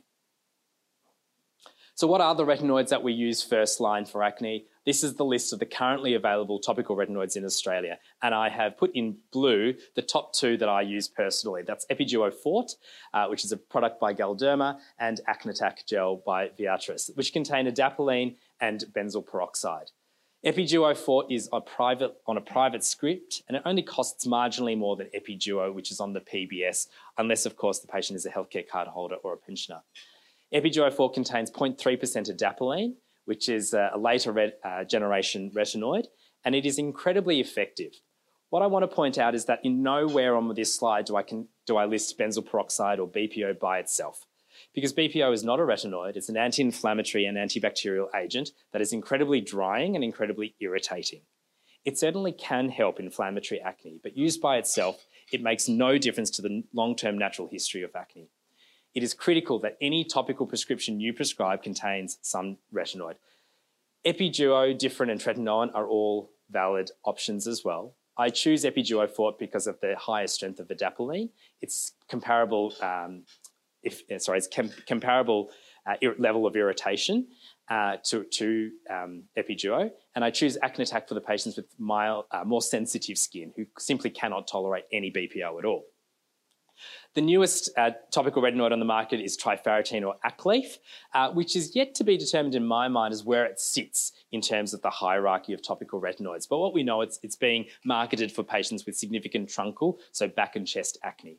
So 1.95 2.09
what 2.09 2.21
are 2.21 2.35
the 2.35 2.45
retinoids 2.45 2.89
that 2.89 3.05
we 3.05 3.13
use 3.13 3.45
first 3.45 3.79
line 3.79 4.07
for 4.07 4.25
acne? 4.25 4.67
This 4.85 5.05
is 5.05 5.15
the 5.15 5.25
list 5.25 5.53
of 5.53 5.61
the 5.61 5.67
currently 5.67 6.15
available 6.15 6.59
topical 6.59 6.97
retinoids 6.97 7.37
in 7.37 7.45
Australia. 7.45 8.01
And 8.21 8.35
I 8.35 8.49
have 8.49 8.77
put 8.77 8.91
in 8.93 9.19
blue 9.31 9.77
the 9.95 10.03
top 10.03 10.33
two 10.33 10.57
that 10.57 10.69
I 10.69 10.81
use 10.81 11.07
personally. 11.07 11.63
That's 11.65 11.87
Epiduo 11.93 12.35
Forte, 12.35 12.75
uh, 13.15 13.29
which 13.29 13.45
is 13.45 13.53
a 13.53 13.57
product 13.57 14.01
by 14.01 14.15
Galderma, 14.15 14.81
and 14.99 15.21
Acnatac 15.29 15.87
Gel 15.89 16.17
by 16.27 16.49
Viatris, 16.59 17.17
which 17.17 17.33
contain 17.33 17.69
adapalene 17.69 18.35
and 18.61 18.85
benzoyl 18.93 19.25
peroxide. 19.25 19.93
Epiduo 20.45 20.97
Forte 20.97 21.35
is 21.35 21.49
a 21.53 21.61
private, 21.61 22.15
on 22.27 22.37
a 22.37 22.41
private 22.41 22.85
script, 22.85 23.43
and 23.49 23.57
it 23.57 23.63
only 23.65 23.83
costs 23.83 24.27
marginally 24.27 24.77
more 24.77 24.95
than 24.95 25.09
Epiduo, 25.17 25.73
which 25.73 25.91
is 25.91 25.99
on 25.99 26.13
the 26.13 26.21
PBS, 26.21 26.89
unless, 27.19 27.47
of 27.47 27.57
course, 27.57 27.81
the 27.81 27.89
patient 27.89 28.17
is 28.17 28.27
a 28.27 28.31
healthcare 28.31 28.69
card 28.69 28.87
holder 28.89 29.17
or 29.25 29.33
a 29.33 29.37
pensioner. 29.37 29.81
Epiduo 30.55 30.93
Forte 30.93 31.15
contains 31.15 31.51
0.3% 31.51 31.79
adapalene, 32.31 32.95
which 33.25 33.49
is 33.49 33.75
a 33.75 33.97
later 33.99 34.53
uh, 34.65 34.85
generation 34.85 35.51
retinoid, 35.55 36.05
and 36.45 36.55
it 36.55 36.65
is 36.65 36.79
incredibly 36.79 37.41
effective. 37.41 37.93
What 38.51 38.63
I 38.63 38.67
want 38.67 38.89
to 38.89 38.95
point 38.95 39.19
out 39.19 39.35
is 39.35 39.47
that 39.47 39.61
in 39.65 39.83
nowhere 39.83 40.37
on 40.37 40.55
this 40.55 40.75
slide 40.75 41.07
do 41.07 41.17
I, 41.17 41.23
can, 41.23 41.49
do 41.67 41.77
I 41.77 41.87
list 41.87 42.17
benzoyl 42.19 42.49
peroxide 42.49 43.01
or 43.01 43.09
BPO 43.09 43.59
by 43.59 43.79
itself. 43.79 44.26
Because 44.77 44.93
BPO 44.93 45.33
is 45.33 45.43
not 45.43 45.59
a 45.59 45.65
retinoid, 45.65 46.15
it's 46.15 46.29
an 46.29 46.37
anti-inflammatory 46.37 47.27
and 47.27 47.37
antibacterial 47.37 48.15
agent 48.15 48.51
that 48.73 48.81
is 48.83 48.93
incredibly 48.93 49.41
drying 49.41 49.97
and 49.97 50.05
incredibly 50.05 50.55
irritating. 50.61 51.23
It 51.85 51.99
certainly 51.99 52.31
can 52.31 52.69
help 52.69 53.01
inflammatory 53.01 53.61
acne, 53.61 53.99
but 54.01 54.17
used 54.17 54.41
by 54.41 54.59
itself, 54.59 55.05
it 55.33 55.43
makes 55.43 55.69
no 55.69 55.99
difference 55.99 56.31
to 56.31 56.43
the 56.43 56.63
long-term 56.73 57.19
natural 57.19 57.49
history 57.49 57.83
of 57.83 57.97
acne 57.97 58.29
it 58.97 59.03
is 59.03 59.13
critical 59.13 59.59
that 59.59 59.77
any 59.83 60.05
topical 60.05 60.47
prescription 60.47 60.99
you 61.01 61.13
prescribe 61.13 61.63
contains 61.63 62.17
some 62.23 62.57
retinoid. 62.75 63.17
Epiduo, 64.07 64.75
Differin, 64.75 65.11
and 65.11 65.21
Tretinoin 65.21 65.71
are 65.75 65.87
all 65.87 66.31
valid 66.51 66.91
options 67.05 67.47
as 67.47 67.63
well. 67.63 67.95
I 68.17 68.31
choose 68.31 68.65
Epiduo 68.65 69.07
Forte 69.11 69.37
because 69.39 69.67
of 69.67 69.79
the 69.81 69.97
higher 69.99 70.27
strength 70.27 70.61
of 70.61 70.69
adapalene. 70.69 71.29
It's 71.61 71.93
comparable, 72.09 72.73
um, 72.81 73.25
if 73.87 74.03
uh, 74.13 74.19
sorry, 74.19 74.39
it's 74.39 74.49
com 74.55 74.71
comparable 74.87 75.51
uh, 75.87 75.95
level 76.19 76.47
of 76.47 76.57
irritation 76.57 77.29
uh, 77.69 77.97
to, 78.05 78.25
to 78.25 78.71
um, 78.91 79.25
Epiduo, 79.39 79.91
and 80.15 80.25
I 80.25 80.31
choose 80.31 80.59
Acnatac 80.63 81.09
for 81.09 81.15
the 81.15 81.21
patients 81.21 81.57
with 81.57 81.67
mild, 81.79 82.27
uh, 82.31 82.45
more 82.45 82.63
sensitive 82.63 83.19
skin 83.19 83.53
who 83.57 83.65
simply 83.79 84.11
cannot 84.11 84.47
tolerate 84.47 84.85
any 84.93 85.11
BPO 85.11 85.59
at 85.59 85.65
all. 85.65 85.85
The 87.15 87.23
newest 87.23 87.71
uh, 87.79 87.93
topical 88.13 88.43
retinoid 88.43 88.73
on 88.73 88.79
the 88.79 88.85
market 88.85 89.21
is 89.21 89.39
trifarotene 89.39 90.07
or 90.07 90.17
Aklief, 90.25 90.77
uh, 91.15 91.31
which 91.31 91.57
is 91.57 91.75
yet 91.75 91.95
to 91.95 92.05
be 92.05 92.19
determined 92.19 92.55
in 92.55 92.67
my 92.67 92.89
mind 92.89 93.15
as 93.15 93.25
where 93.25 93.47
it 93.47 93.59
sits 93.59 94.13
in 94.33 94.43
terms 94.43 94.75
of 94.75 94.83
the 94.83 94.91
hierarchy 94.91 95.55
of 95.55 95.67
topical 95.67 96.01
retinoids. 96.01 96.47
But 96.49 96.59
what 96.59 96.75
we 96.75 96.83
know, 96.83 97.01
it's, 97.01 97.19
it's 97.23 97.37
being 97.37 97.67
marketed 97.85 98.31
for 98.31 98.43
patients 98.43 98.85
with 98.85 98.99
significant 98.99 99.49
truncal, 99.49 99.95
so 100.13 100.29
back 100.29 100.57
and 100.57 100.67
chest 100.67 100.99
acne. 101.03 101.39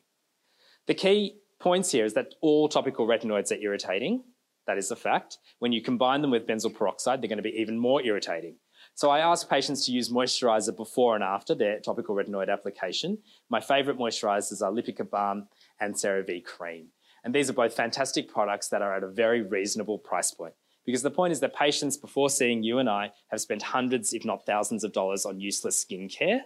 The 0.88 0.94
key 0.94 1.36
points 1.60 1.90
here 1.90 2.04
is 2.04 2.14
that 2.14 2.34
all 2.40 2.68
topical 2.68 3.06
retinoids 3.06 3.52
are 3.52 3.60
irritating. 3.60 4.24
That 4.66 4.78
is 4.78 4.90
a 4.90 4.96
fact. 4.96 5.38
When 5.58 5.72
you 5.72 5.82
combine 5.82 6.22
them 6.22 6.30
with 6.30 6.46
benzoyl 6.46 6.74
peroxide, 6.74 7.22
they're 7.22 7.28
going 7.28 7.38
to 7.38 7.42
be 7.42 7.60
even 7.60 7.78
more 7.78 8.02
irritating. 8.02 8.56
So 8.94 9.10
I 9.10 9.20
ask 9.20 9.48
patients 9.48 9.86
to 9.86 9.92
use 9.92 10.10
moisturiser 10.10 10.76
before 10.76 11.14
and 11.14 11.24
after 11.24 11.54
their 11.54 11.80
topical 11.80 12.14
retinoid 12.14 12.52
application. 12.52 13.18
My 13.48 13.60
favourite 13.60 13.98
moisturisers 13.98 14.60
are 14.60 14.72
Lipikar 14.72 15.08
Balm 15.08 15.48
and 15.80 15.94
CeraVe 15.94 16.44
Cream. 16.44 16.88
And 17.24 17.34
these 17.34 17.50
are 17.50 17.54
both 17.54 17.74
fantastic 17.74 18.28
products 18.28 18.68
that 18.68 18.82
are 18.82 18.96
at 18.96 19.02
a 19.02 19.08
very 19.08 19.42
reasonable 19.42 19.98
price 19.98 20.30
point. 20.30 20.54
Because 20.84 21.02
the 21.02 21.10
point 21.10 21.32
is 21.32 21.40
that 21.40 21.54
patients, 21.54 21.96
before 21.96 22.30
seeing 22.30 22.62
you 22.62 22.78
and 22.78 22.88
I, 22.88 23.12
have 23.28 23.40
spent 23.40 23.62
hundreds, 23.62 24.14
if 24.14 24.24
not 24.24 24.46
thousands 24.46 24.84
of 24.84 24.92
dollars 24.92 25.26
on 25.26 25.38
useless 25.38 25.84
skincare, 25.84 26.40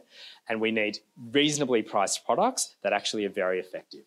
and 0.49 0.61
we 0.61 0.73
need 0.73 0.99
reasonably 1.17 1.83
priced 1.83 2.25
products 2.27 2.75
that 2.83 2.93
actually 2.93 3.25
are 3.25 3.31
very 3.31 3.61
effective. 3.61 4.03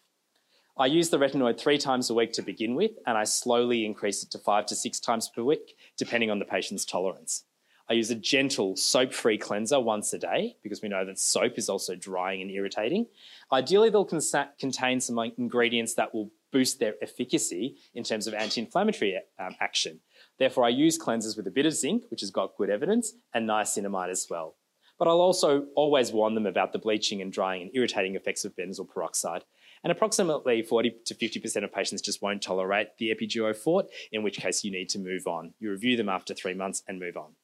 I 0.78 0.88
use 0.88 1.10
the 1.10 1.18
retinoid 1.18 1.58
three 1.58 1.78
times 1.78 2.10
a 2.10 2.14
week 2.14 2.34
to 2.34 2.42
begin 2.42 2.76
with, 2.76 2.92
and 3.08 3.18
I 3.18 3.24
slowly 3.24 3.86
increase 3.86 4.24
it 4.24 4.32
to 4.32 4.38
five 4.38 4.66
to 4.66 4.76
six 4.76 5.00
times 5.00 5.30
per 5.34 5.42
week, 5.42 5.78
depending 5.98 6.30
on 6.30 6.40
the 6.40 6.46
patient's 6.46 6.84
tolerance. 6.84 7.46
I 7.90 7.94
use 7.94 8.12
a 8.12 8.16
gentle 8.16 8.76
soap 8.76 9.14
free 9.14 9.38
cleanser 9.38 9.80
once 9.80 10.12
a 10.12 10.18
day 10.18 10.58
because 10.64 10.82
we 10.82 10.90
know 10.90 11.06
that 11.06 11.18
soap 11.18 11.58
is 11.58 11.70
also 11.70 11.96
drying 11.96 12.42
and 12.42 12.52
irritating. 12.52 13.06
Ideally, 13.54 13.90
they'll 13.90 14.04
contain 14.04 15.00
some 15.00 15.20
ingredients 15.38 15.94
that 15.94 16.14
will 16.14 16.32
boost 16.52 16.80
their 16.80 16.96
efficacy 17.02 17.78
in 17.94 18.04
terms 18.04 18.28
of 18.28 18.34
anti 18.34 18.60
inflammatory 18.60 19.18
um, 19.40 19.56
action. 19.62 20.02
Therefore, 20.40 20.66
I 20.66 20.70
use 20.70 21.00
cleansers 21.00 21.38
with 21.38 21.48
a 21.48 21.52
bit 21.52 21.66
of 21.66 21.74
zinc, 21.74 22.04
which 22.10 22.22
has 22.22 22.32
got 22.32 22.58
good 22.58 22.70
evidence, 22.70 23.14
and 23.34 23.48
niacinamide 23.48 24.10
as 24.10 24.28
well. 24.30 24.56
But 24.98 25.08
I'll 25.08 25.22
also 25.22 25.68
always 25.76 26.12
warn 26.12 26.36
them 26.36 26.46
about 26.46 26.74
the 26.74 26.80
bleaching 26.80 27.22
and 27.22 27.32
drying 27.32 27.62
and 27.62 27.72
irritating 27.74 28.16
effects 28.16 28.44
of 28.44 28.56
benzoyl 28.56 28.90
peroxide. 28.90 29.44
And 29.86 29.92
approximately 29.92 30.64
40 30.64 30.96
to 31.06 31.14
50% 31.14 31.64
of 31.64 31.72
patients 31.72 32.02
just 32.02 32.20
won't 32.20 32.42
tolerate 32.42 32.98
the 32.98 33.14
Epiduo 33.14 33.56
Forte, 33.56 33.88
in 34.12 34.24
which 34.24 34.38
case 34.38 34.64
you 34.64 34.72
need 34.72 34.90
to 34.90 34.98
move 34.98 35.28
on. 35.28 35.54
You 35.60 35.70
review 35.70 35.96
them 35.96 36.10
after 36.10 36.34
three 36.34 36.56
months 36.56 36.82
and 36.88 37.00
move 37.00 37.16
on. 37.16 37.36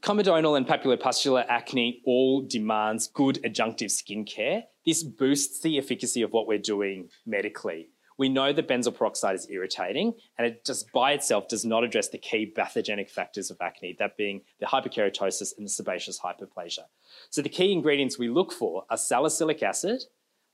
Comedonal 0.00 0.56
and 0.56 0.66
papulopustular 0.66 1.46
acne 1.48 2.02
all 2.04 2.42
demands 2.42 3.06
good 3.06 3.38
adjunctive 3.44 3.92
skincare. 3.92 4.64
This 4.84 5.04
boosts 5.04 5.60
the 5.60 5.78
efficacy 5.78 6.22
of 6.22 6.32
what 6.32 6.48
we're 6.48 6.58
doing 6.58 7.10
medically. 7.24 7.90
We 8.18 8.28
know 8.28 8.52
that 8.52 8.66
benzoyl 8.66 8.96
peroxide 8.96 9.36
is 9.36 9.48
irritating, 9.48 10.14
and 10.36 10.46
it 10.48 10.66
just 10.66 10.90
by 10.90 11.12
itself 11.12 11.46
does 11.46 11.64
not 11.64 11.84
address 11.84 12.08
the 12.08 12.18
key 12.18 12.46
pathogenic 12.46 13.10
factors 13.10 13.52
of 13.52 13.58
acne, 13.60 13.94
that 14.00 14.16
being 14.16 14.40
the 14.58 14.66
hyperkeratosis 14.66 15.56
and 15.56 15.66
the 15.66 15.70
sebaceous 15.70 16.18
hyperplasia. 16.18 16.86
So 17.30 17.42
the 17.42 17.48
key 17.48 17.72
ingredients 17.72 18.18
we 18.18 18.28
look 18.28 18.52
for 18.52 18.82
are 18.90 18.96
salicylic 18.96 19.62
acid, 19.62 20.02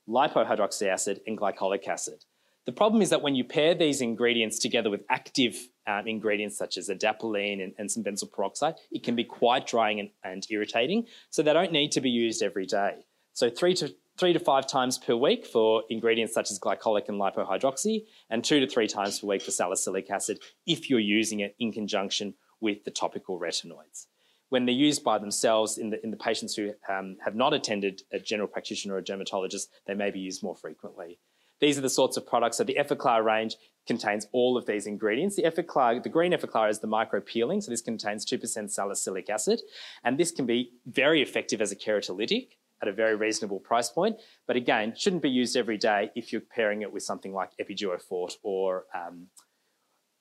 lipohydroxy 0.09 0.89
acid, 0.89 1.21
and 1.27 1.39
glycolic 1.39 1.87
acid. 1.87 2.25
The 2.67 2.73
problem 2.73 3.01
is 3.01 3.11
that 3.11 3.23
when 3.23 3.35
you 3.35 3.45
pair 3.45 3.75
these 3.75 4.01
ingredients 4.01 4.59
together 4.59 4.91
with 4.91 5.03
active 5.09 5.57
um, 5.87 6.07
ingredients 6.07 6.59
such 6.59 6.77
as 6.77 6.91
adapalene 6.91 7.63
and, 7.63 7.73
and, 7.79 7.91
some 7.91 8.05
benzoyl 8.05 8.31
peroxide, 8.31 8.75
it 8.91 9.03
can 9.03 9.17
be 9.17 9.25
quite 9.25 9.67
drying 9.67 10.01
and, 10.01 10.11
and 10.23 10.47
irritating. 10.51 11.07
So 11.31 11.43
they 11.43 11.55
don't 11.55 11.73
need 11.73 11.93
to 11.93 12.03
be 12.03 12.11
used 12.11 12.43
every 12.43 12.67
day. 12.67 13.07
So 13.33 13.49
three 13.49 13.73
to 13.75 13.95
three 14.19 14.33
to 14.33 14.39
five 14.39 14.67
times 14.67 14.99
per 14.99 15.15
week 15.15 15.47
for 15.47 15.85
ingredients 15.89 16.35
such 16.35 16.51
as 16.51 16.59
glycolic 16.59 17.09
and 17.09 17.21
lipohydroxy, 17.21 18.05
and 18.29 18.45
two 18.45 18.61
to 18.61 18.67
three 18.67 18.89
times 18.89 19.21
per 19.21 19.29
week 19.29 19.43
for 19.43 19.51
salicylic 19.51 20.11
acid 20.11 20.41
if 20.67 20.91
you're 20.91 20.99
using 20.99 21.41
it 21.41 21.55
in 21.59 21.73
conjunction 21.73 22.35
with 22.61 22.85
the 22.85 22.91
topical 22.91 23.39
retinoids. 23.41 24.09
When 24.51 24.65
they're 24.65 24.75
used 24.75 25.05
by 25.05 25.19
themselves 25.19 25.79
in 25.79 25.91
the, 25.91 26.03
in 26.03 26.11
the 26.11 26.17
patients 26.17 26.55
who 26.55 26.73
um, 26.89 27.17
have 27.25 27.35
not 27.35 27.53
attended 27.53 28.03
a 28.13 28.19
general 28.19 28.49
practitioner 28.49 28.95
or 28.95 28.99
a 28.99 29.05
dermatologist, 29.05 29.71
they 29.87 29.95
may 29.95 30.11
be 30.11 30.21
used 30.21 30.43
more 30.43 30.57
frequently. 30.57 31.19
These 31.61 31.77
are 31.77 31.83
the 31.83 31.91
sorts 31.91 32.17
of 32.17 32.27
products. 32.27 32.57
So 32.57 32.65
the 32.65 32.79
Effaclar 32.79 33.25
range 33.25 33.57
contains 33.87 34.27
all 34.33 34.57
of 34.57 34.67
these 34.67 34.87
ingredients. 34.87 35.37
The 35.37 35.43
Effaclar, 35.43 36.03
the 36.03 36.09
green 36.09 36.33
Effaclar 36.33 36.71
is 36.71 36.79
the 36.79 36.87
micro 36.87 37.21
peeling. 37.21 37.61
So 37.61 37.71
this 37.71 37.81
contains 37.81 38.25
2% 38.25 38.71
salicylic 38.71 39.29
acid. 39.29 39.61
And 40.05 40.19
this 40.19 40.31
can 40.31 40.47
be 40.47 40.73
very 40.87 41.21
effective 41.21 41.61
as 41.61 41.73
a 41.73 41.77
keratolytic 41.77 42.51
at 42.81 42.89
a 42.89 42.93
very 42.93 43.17
reasonable 43.17 43.59
price 43.59 43.89
point. 43.89 44.17
But 44.47 44.57
again, 44.57 44.95
shouldn't 44.97 45.23
be 45.23 45.31
used 45.31 45.57
every 45.57 45.79
day 45.79 46.11
if 46.15 46.33
you're 46.33 46.41
pairing 46.41 46.83
it 46.83 46.93
with 46.93 47.03
something 47.03 47.33
like 47.33 47.51
Epiduo 47.61 48.01
Forte 48.01 48.37
or, 48.43 48.85
um, 48.95 49.27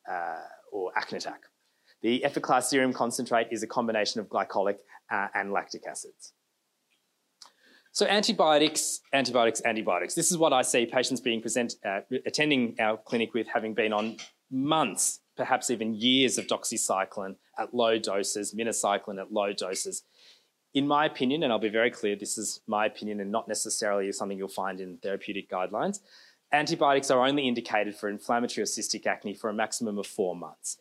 uh, 0.09 0.41
or 0.71 0.91
Acnatac. 0.97 1.37
The 2.01 2.23
Effaclar 2.25 2.63
serum 2.63 2.93
concentrate 2.93 3.47
is 3.51 3.63
a 3.63 3.67
combination 3.67 4.21
of 4.21 4.27
glycolic 4.27 4.77
uh, 5.12 5.27
and 5.33 5.51
lactic 5.51 5.83
acids. 5.88 6.33
So 7.91 8.05
antibiotics, 8.05 8.99
antibiotics, 9.13 9.62
antibiotics. 9.65 10.13
This 10.13 10.31
is 10.31 10.38
what 10.38 10.53
I 10.53 10.62
see 10.62 10.86
patients 10.86 11.19
being 11.19 11.41
present, 11.41 11.75
uh, 11.83 12.01
attending 12.25 12.75
our 12.79 12.97
clinic 12.97 13.33
with 13.33 13.47
having 13.47 13.73
been 13.73 13.91
on 13.91 14.17
months, 14.51 15.21
perhaps 15.36 15.71
even 15.71 15.95
years 15.95 16.38
of 16.38 16.45
doxycycline 16.45 17.36
at 17.57 17.73
low 17.73 17.97
doses, 17.97 18.53
minocycline 18.53 19.19
at 19.19 19.31
low 19.31 19.51
doses 19.51 20.03
in 20.77 20.88
my 20.88 21.05
opinion, 21.05 21.41
and 21.41 21.51
I'll 21.51 21.57
be 21.57 21.69
very 21.69 21.89
clear, 21.89 22.15
this 22.15 22.38
is 22.38 22.62
my 22.67 22.86
opinion 22.86 23.19
and 23.19 23.31
not 23.31 23.47
necessarily 23.47 24.12
something 24.12 24.38
you'll 24.38 24.47
find 24.47 24.79
in 24.79 24.97
therapeutic 24.97 25.49
guidelines. 25.49 26.01
Antibiotics 26.51 27.10
are 27.10 27.25
only 27.25 27.47
indicated 27.47 27.95
for 27.95 28.10
inflammatory 28.10 28.62
or 28.62 28.67
cystic 28.67 29.07
acne 29.07 29.33
for 29.33 29.49
a 29.49 29.53
maximum 29.53 29.97
of 29.97 30.05
four 30.05 30.36
months. 30.36 30.77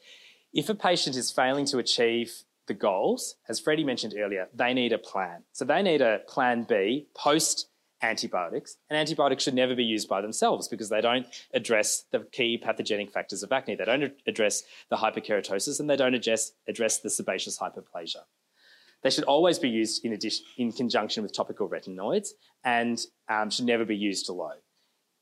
If 0.57 0.71
a 0.71 0.75
patient 0.75 1.17
is 1.17 1.31
failing 1.31 1.67
to 1.67 1.77
achieve 1.77 2.45
the 2.67 2.73
goals, 2.73 3.37
as 3.47 3.61
Freddie 3.61 3.85
mentioned 3.85 4.15
earlier, 4.17 4.49
they 4.55 4.73
need 4.73 4.91
a 4.91 4.99
plan. 4.99 5.43
So 5.53 5.67
they 5.67 5.83
need 5.83 6.01
a 6.01 6.21
plan 6.27 6.65
B 6.67 7.09
post 7.15 7.69
antibiotics, 8.01 8.79
and 8.89 8.99
antibiotics 8.99 9.45
should 9.45 9.53
never 9.53 9.75
be 9.75 9.85
used 9.85 10.09
by 10.09 10.23
themselves 10.23 10.67
because 10.67 10.89
they 10.89 11.03
don't 11.03 11.27
address 11.53 12.05
the 12.11 12.21
key 12.33 12.57
pathogenic 12.57 13.11
factors 13.13 13.43
of 13.43 13.53
acne. 13.53 13.75
They 13.75 13.85
don't 13.85 14.15
address 14.27 14.63
the 14.89 14.97
hyperkeratosis 14.97 15.79
and 15.79 15.91
they 15.91 15.97
don't 15.97 16.15
address, 16.15 16.53
address 16.67 17.01
the 17.01 17.11
sebaceous 17.11 17.59
hyperplasia. 17.59 18.23
They 19.03 19.11
should 19.11 19.25
always 19.25 19.59
be 19.59 19.69
used 19.69 20.07
in, 20.07 20.15
addition, 20.15 20.47
in 20.57 20.73
conjunction 20.73 21.23
with 21.23 21.35
topical 21.35 21.69
retinoids 21.69 22.29
and 22.65 22.99
um, 23.29 23.51
should 23.51 23.67
never 23.67 23.85
be 23.85 23.97
used 23.97 24.31
alone. 24.31 24.57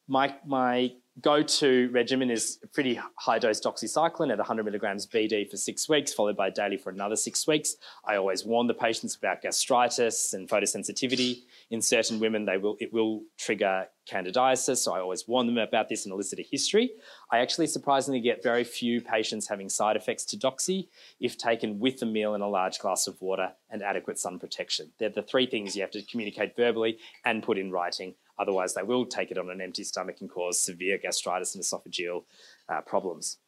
My, 0.06 0.36
my 0.46 0.92
go-to 1.20 1.88
regimen 1.92 2.30
is 2.30 2.58
pretty 2.72 3.00
high-dose 3.16 3.60
doxycycline 3.60 4.32
at 4.32 4.38
100 4.38 4.64
milligrams 4.64 5.06
BD 5.06 5.48
for 5.48 5.56
six 5.56 5.88
weeks, 5.88 6.12
followed 6.12 6.36
by 6.36 6.50
daily 6.50 6.76
for 6.76 6.90
another 6.90 7.16
six 7.16 7.46
weeks. 7.46 7.76
I 8.04 8.16
always 8.16 8.44
warn 8.44 8.66
the 8.66 8.74
patients 8.74 9.14
about 9.14 9.42
gastritis 9.42 10.32
and 10.34 10.48
photosensitivity. 10.48 11.42
In 11.70 11.80
certain 11.80 12.18
women, 12.18 12.44
they 12.44 12.58
will, 12.58 12.76
it 12.80 12.92
will 12.92 13.22
trigger 13.38 13.86
candidiasis, 14.10 14.78
so 14.78 14.92
I 14.92 15.00
always 15.00 15.26
warn 15.26 15.46
them 15.46 15.58
about 15.58 15.88
this 15.88 16.04
and 16.04 16.12
elicit 16.12 16.40
a 16.40 16.42
history. 16.42 16.90
I 17.30 17.38
actually 17.38 17.68
surprisingly 17.68 18.20
get 18.20 18.42
very 18.42 18.64
few 18.64 19.00
patients 19.00 19.48
having 19.48 19.68
side 19.68 19.96
effects 19.96 20.24
to 20.26 20.36
doxy 20.36 20.88
if 21.20 21.38
taken 21.38 21.78
with 21.78 22.02
a 22.02 22.06
meal 22.06 22.34
and 22.34 22.42
a 22.42 22.48
large 22.48 22.80
glass 22.80 23.06
of 23.06 23.20
water 23.22 23.52
and 23.70 23.82
adequate 23.82 24.18
sun 24.18 24.38
protection. 24.38 24.92
They're 24.98 25.08
the 25.08 25.22
three 25.22 25.46
things 25.46 25.74
you 25.74 25.82
have 25.82 25.90
to 25.92 26.02
communicate 26.02 26.56
verbally 26.56 26.98
and 27.24 27.42
put 27.42 27.56
in 27.56 27.70
writing. 27.70 28.14
Otherwise, 28.38 28.74
they 28.74 28.82
will 28.82 29.06
take 29.06 29.30
it 29.30 29.38
on 29.38 29.50
an 29.50 29.60
empty 29.60 29.84
stomach 29.84 30.16
and 30.20 30.30
cause 30.30 30.60
severe 30.60 30.98
gastritis 30.98 31.54
and 31.54 31.62
esophageal 31.62 32.24
uh, 32.68 32.80
problems. 32.80 33.38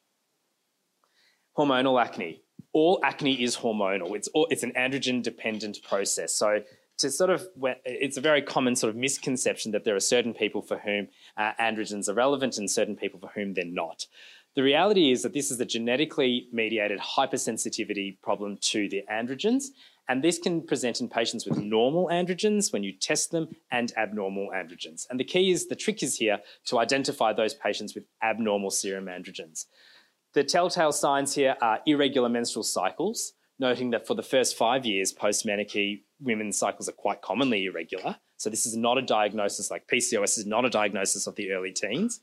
Hormonal 1.57 2.01
acne. 2.03 2.43
All 2.73 3.01
acne 3.03 3.43
is 3.43 3.57
hormonal. 3.57 4.15
It's, 4.15 4.29
all, 4.29 4.47
it's 4.51 4.63
an 4.63 4.73
androgen 4.73 5.23
dependent 5.23 5.83
process. 5.83 6.33
So 6.35 6.63
to 6.99 7.11
sort 7.11 7.31
of, 7.31 7.47
it's 7.85 8.17
a 8.17 8.21
very 8.21 8.43
common 8.43 8.77
sort 8.77 8.91
of 8.91 8.97
misconception 8.97 9.73
that 9.73 9.85
there 9.85 9.97
are 9.97 10.01
certain 10.01 10.35
people 10.35 10.63
for 10.63 10.79
whom 10.79 11.09
uh, 11.37 11.53
androgens 11.61 12.09
are 12.09 12.15
relevant 12.15 12.59
and 12.59 12.71
certain 12.71 12.97
people 12.97 13.21
for 13.21 13.29
whom 13.29 13.55
they're 13.55 13.65
not. 13.65 14.07
The 14.55 14.63
reality 14.63 15.13
is 15.13 15.23
that 15.23 15.35
this 15.35 15.51
is 15.51 15.61
a 15.61 15.67
genetically 15.67 16.49
mediated 16.51 16.99
hypersensitivity 16.99 18.19
problem 18.23 18.57
to 18.63 18.89
the 18.89 19.03
androgens, 19.13 19.67
and 20.09 20.23
this 20.23 20.39
can 20.39 20.63
present 20.63 21.01
in 21.01 21.09
patients 21.09 21.47
with 21.47 21.59
normal 21.59 22.09
androgens 22.09 22.73
when 22.73 22.85
you 22.85 22.93
test 22.93 23.31
them 23.31 23.49
and 23.71 23.93
abnormal 23.97 24.51
androgens. 24.55 25.07
And 25.11 25.19
the 25.19 25.25
key 25.25 25.51
is 25.51 25.67
the 25.67 25.75
trick 25.75 26.03
is 26.03 26.17
here 26.17 26.39
to 26.67 26.79
identify 26.79 27.33
those 27.33 27.55
patients 27.55 27.95
with 27.95 28.05
abnormal 28.23 28.71
serum 28.71 29.07
androgens. 29.07 29.67
The 30.35 30.45
telltale 30.45 30.93
signs 30.93 31.35
here 31.35 31.57
are 31.61 31.81
irregular 31.87 32.29
menstrual 32.29 32.63
cycles, 32.63 33.33
noting 33.59 33.91
that 33.91 34.07
for 34.07 34.15
the 34.15 34.23
first 34.23 34.57
five 34.57 34.85
years 34.85 35.13
post 35.13 35.47
menarche, 35.47 36.03
women's 36.21 36.59
cycles 36.59 36.89
are 36.89 36.93
quite 36.93 37.23
commonly 37.23 37.65
irregular. 37.65 38.17
So 38.37 38.51
this 38.51 38.67
is 38.67 38.77
not 38.77 38.99
a 38.99 39.03
diagnosis 39.03 39.71
like 39.71 39.89
PCOS 39.89 40.39
is 40.39 40.47
not 40.47 40.65
a 40.65 40.71
diagnosis 40.71 41.27
of 41.27 41.37
the 41.37 41.53
early 41.53 41.73
teens. 41.73 42.21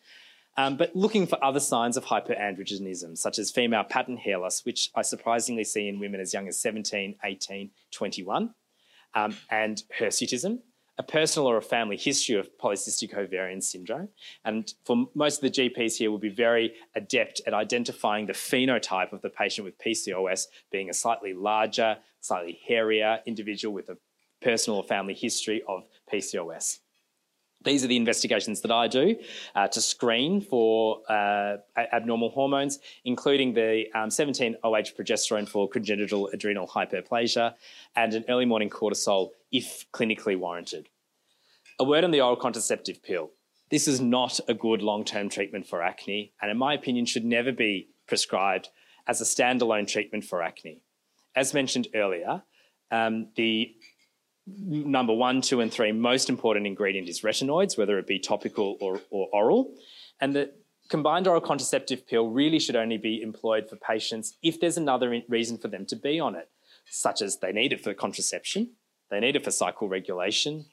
Um, 0.55 0.77
but 0.77 0.95
looking 0.95 1.25
for 1.25 1.43
other 1.43 1.59
signs 1.59 1.97
of 1.97 2.05
hyperandrogenism, 2.05 3.17
such 3.17 3.39
as 3.39 3.49
female 3.49 3.83
pattern 3.83 4.17
hair 4.17 4.37
loss, 4.37 4.63
which 4.65 4.91
I 4.95 5.01
surprisingly 5.01 5.63
see 5.63 5.87
in 5.87 5.99
women 5.99 6.21
as 6.21 6.33
young 6.33 6.47
as 6.47 6.59
17, 6.59 7.15
18, 7.23 7.71
21, 7.91 8.53
um, 9.15 9.35
and 9.49 9.83
hirsutism, 9.99 10.59
a 10.97 11.03
personal 11.03 11.47
or 11.47 11.57
a 11.57 11.61
family 11.61 11.97
history 11.97 12.35
of 12.35 12.49
polycystic 12.57 13.15
ovarian 13.15 13.61
syndrome. 13.61 14.09
And 14.45 14.71
for 14.85 15.07
most 15.15 15.43
of 15.43 15.51
the 15.51 15.69
GPs 15.69 15.97
here 15.97 16.11
will 16.11 16.19
be 16.19 16.29
very 16.29 16.73
adept 16.95 17.41
at 17.47 17.53
identifying 17.53 18.27
the 18.27 18.33
phenotype 18.33 19.11
of 19.11 19.21
the 19.21 19.29
patient 19.29 19.65
with 19.65 19.79
PCOS 19.79 20.45
being 20.71 20.89
a 20.89 20.93
slightly 20.93 21.33
larger, 21.33 21.97
slightly 22.21 22.59
hairier 22.67 23.21
individual 23.25 23.73
with 23.73 23.89
a 23.89 23.97
personal 24.41 24.77
or 24.77 24.83
family 24.83 25.15
history 25.15 25.63
of 25.67 25.83
PCOS. 26.11 26.79
These 27.63 27.83
are 27.83 27.87
the 27.87 27.97
investigations 27.97 28.61
that 28.61 28.71
I 28.71 28.87
do 28.87 29.15
uh, 29.55 29.67
to 29.69 29.81
screen 29.81 30.41
for 30.41 31.01
uh, 31.09 31.57
abnormal 31.77 32.29
hormones, 32.29 32.79
including 33.05 33.53
the 33.53 33.85
um, 33.95 34.09
17-OH 34.09 34.93
progesterone 34.97 35.47
for 35.47 35.69
congenital 35.69 36.27
adrenal 36.33 36.67
hyperplasia 36.67 37.53
and 37.95 38.13
an 38.13 38.25
early 38.29 38.45
morning 38.45 38.69
cortisol 38.69 39.29
if 39.51 39.85
clinically 39.91 40.37
warranted. 40.37 40.89
A 41.79 41.83
word 41.83 42.03
on 42.03 42.11
the 42.11 42.21
oral 42.21 42.35
contraceptive 42.35 43.01
pill. 43.01 43.31
This 43.71 43.87
is 43.87 43.99
not 43.99 44.39
a 44.47 44.53
good 44.53 44.81
long-term 44.81 45.29
treatment 45.29 45.65
for 45.65 45.81
acne 45.81 46.33
and 46.41 46.51
in 46.51 46.57
my 46.57 46.73
opinion 46.73 47.05
should 47.05 47.25
never 47.25 47.51
be 47.51 47.89
prescribed 48.07 48.69
as 49.07 49.19
a 49.21 49.23
standalone 49.23 49.87
treatment 49.87 50.23
for 50.23 50.43
acne. 50.43 50.81
As 51.35 51.53
mentioned 51.53 51.87
earlier, 51.95 52.43
um, 52.91 53.29
the 53.35 53.73
number 54.45 55.13
one, 55.13 55.41
two, 55.41 55.61
and 55.61 55.71
three 55.71 55.91
most 55.91 56.29
important 56.29 56.67
ingredient 56.67 57.07
is 57.09 57.21
retinoids, 57.21 57.77
whether 57.77 57.97
it 57.97 58.07
be 58.07 58.19
topical 58.19 58.77
or, 58.81 59.01
or 59.09 59.27
oral. 59.31 59.73
And 60.19 60.35
the 60.35 60.51
combined 60.89 61.27
oral 61.27 61.41
contraceptive 61.41 62.05
pill 62.07 62.29
really 62.29 62.59
should 62.59 62.75
only 62.75 62.97
be 62.97 63.21
employed 63.21 63.69
for 63.69 63.77
patients 63.77 64.37
if 64.43 64.59
there's 64.59 64.77
another 64.77 65.21
reason 65.29 65.57
for 65.57 65.67
them 65.67 65.85
to 65.87 65.95
be 65.95 66.19
on 66.19 66.35
it, 66.35 66.49
such 66.89 67.21
as 67.21 67.37
they 67.37 67.51
need 67.51 67.73
it 67.73 67.81
for 67.81 67.93
contraception, 67.93 68.71
they 69.09 69.19
need 69.19 69.35
it 69.35 69.43
for 69.43 69.51
cycle 69.51 69.87
regulation, 69.87 70.65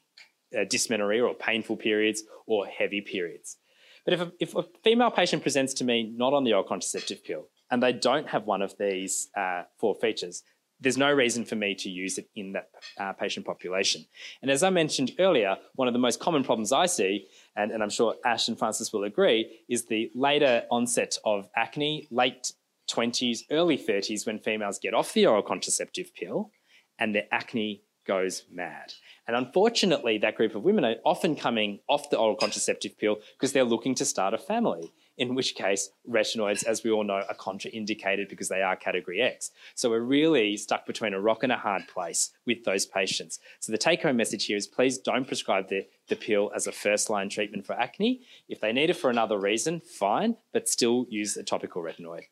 uh, 0.57 0.63
dysmenorrhea 0.69 1.23
or 1.23 1.33
painful 1.33 1.77
periods, 1.77 2.23
or 2.45 2.65
heavy 2.65 3.01
periods. 3.01 3.57
But 4.03 4.13
if 4.15 4.21
a, 4.21 4.31
if 4.39 4.55
a, 4.55 4.63
female 4.83 5.11
patient 5.11 5.43
presents 5.43 5.73
to 5.75 5.83
me 5.83 6.11
not 6.15 6.33
on 6.33 6.43
the 6.43 6.53
oral 6.53 6.63
contraceptive 6.63 7.23
pill 7.23 7.47
and 7.69 7.81
they 7.81 7.93
don't 7.93 8.27
have 8.27 8.45
one 8.45 8.61
of 8.61 8.75
these 8.77 9.29
uh, 9.37 9.63
four 9.77 9.95
features, 9.95 10.43
there's 10.81 10.97
no 10.97 11.11
reason 11.11 11.45
for 11.45 11.55
me 11.55 11.75
to 11.75 11.89
use 11.89 12.17
it 12.17 12.27
in 12.35 12.53
that 12.53 12.69
uh, 12.97 13.13
patient 13.13 13.45
population. 13.45 14.05
And 14.41 14.49
as 14.49 14.63
I 14.63 14.71
mentioned 14.71 15.11
earlier, 15.19 15.57
one 15.75 15.87
of 15.87 15.93
the 15.93 15.99
most 15.99 16.19
common 16.19 16.43
problems 16.43 16.71
I 16.71 16.87
see, 16.87 17.27
and, 17.55 17.71
and 17.71 17.83
I'm 17.83 17.89
sure 17.89 18.15
Ash 18.25 18.47
and 18.47 18.57
Francis 18.57 18.91
will 18.91 19.03
agree, 19.03 19.61
is 19.69 19.85
the 19.85 20.11
later 20.15 20.63
onset 20.71 21.17
of 21.23 21.47
acne, 21.55 22.07
late 22.09 22.51
20s, 22.89 23.41
early 23.51 23.77
30s, 23.77 24.25
when 24.25 24.39
females 24.39 24.79
get 24.79 24.93
off 24.95 25.13
the 25.13 25.27
oral 25.27 25.43
contraceptive 25.43 26.13
pill 26.15 26.51
and 26.99 27.15
their 27.15 27.25
acne 27.31 27.83
goes 28.05 28.43
mad. 28.51 28.93
And 29.27 29.35
unfortunately, 29.35 30.17
that 30.17 30.35
group 30.35 30.55
of 30.55 30.63
women 30.63 30.83
are 30.83 30.95
often 31.05 31.35
coming 31.35 31.79
off 31.87 32.09
the 32.09 32.17
oral 32.17 32.35
contraceptive 32.35 32.97
pill 32.97 33.17
because 33.33 33.53
they're 33.53 33.63
looking 33.63 33.95
to 33.95 34.05
start 34.05 34.33
a 34.33 34.39
family 34.39 34.91
in 35.17 35.35
which 35.35 35.55
case 35.55 35.89
retinoids, 36.09 36.63
as 36.63 36.83
we 36.83 36.91
all 36.91 37.03
know, 37.03 37.21
are 37.29 37.35
contraindicated 37.35 38.29
because 38.29 38.49
they 38.49 38.61
are 38.61 38.75
category 38.75 39.21
X. 39.21 39.51
So 39.75 39.89
we're 39.89 40.01
really 40.01 40.57
stuck 40.57 40.85
between 40.85 41.13
a 41.13 41.21
rock 41.21 41.43
and 41.43 41.51
a 41.51 41.57
hard 41.57 41.87
place 41.87 42.31
with 42.45 42.63
those 42.63 42.85
patients. 42.85 43.39
So 43.59 43.71
the 43.71 43.77
take 43.77 44.03
home 44.03 44.17
message 44.17 44.45
here 44.45 44.57
is 44.57 44.67
please 44.67 44.97
don't 44.97 45.27
prescribe 45.27 45.69
the, 45.69 45.85
the 46.07 46.15
pill 46.15 46.51
as 46.55 46.67
a 46.67 46.71
first 46.71 47.09
line 47.09 47.29
treatment 47.29 47.65
for 47.65 47.73
acne. 47.73 48.21
If 48.49 48.61
they 48.61 48.73
need 48.73 48.89
it 48.89 48.97
for 48.97 49.09
another 49.09 49.37
reason, 49.37 49.81
fine, 49.81 50.37
but 50.53 50.67
still 50.67 51.05
use 51.09 51.37
a 51.37 51.43
topical 51.43 51.81
retinoid. 51.81 52.23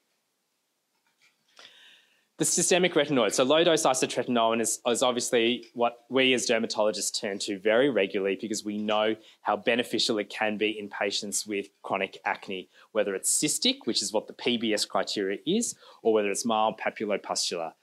The 2.40 2.46
systemic 2.46 2.94
retinoid, 2.94 3.34
so 3.34 3.44
low 3.44 3.66
dose 3.66 3.84
isotretinoin 3.84 4.62
is, 4.62 4.80
is, 4.88 5.04
obviously 5.04 5.66
what 5.74 6.06
we 6.10 6.34
as 6.34 6.48
dermatologists 6.48 7.20
turn 7.20 7.38
to 7.40 7.60
very 7.60 7.90
regularly 7.90 8.38
because 8.40 8.64
we 8.64 8.78
know 8.78 9.18
how 9.42 9.58
beneficial 9.58 10.18
it 10.20 10.30
can 10.30 10.58
be 10.58 10.80
in 10.80 10.88
patients 10.88 11.46
with 11.46 11.68
chronic 11.84 12.18
acne, 12.24 12.70
whether 12.94 13.14
it's 13.14 13.30
cystic, 13.30 13.80
which 13.84 14.02
is 14.02 14.14
what 14.14 14.28
the 14.28 14.34
PBS 14.34 14.88
criteria 14.88 15.40
is, 15.46 15.76
or 16.02 16.14
whether 16.14 16.32
it's 16.32 16.46
mild 16.46 16.80
papulopustular. 16.80 17.74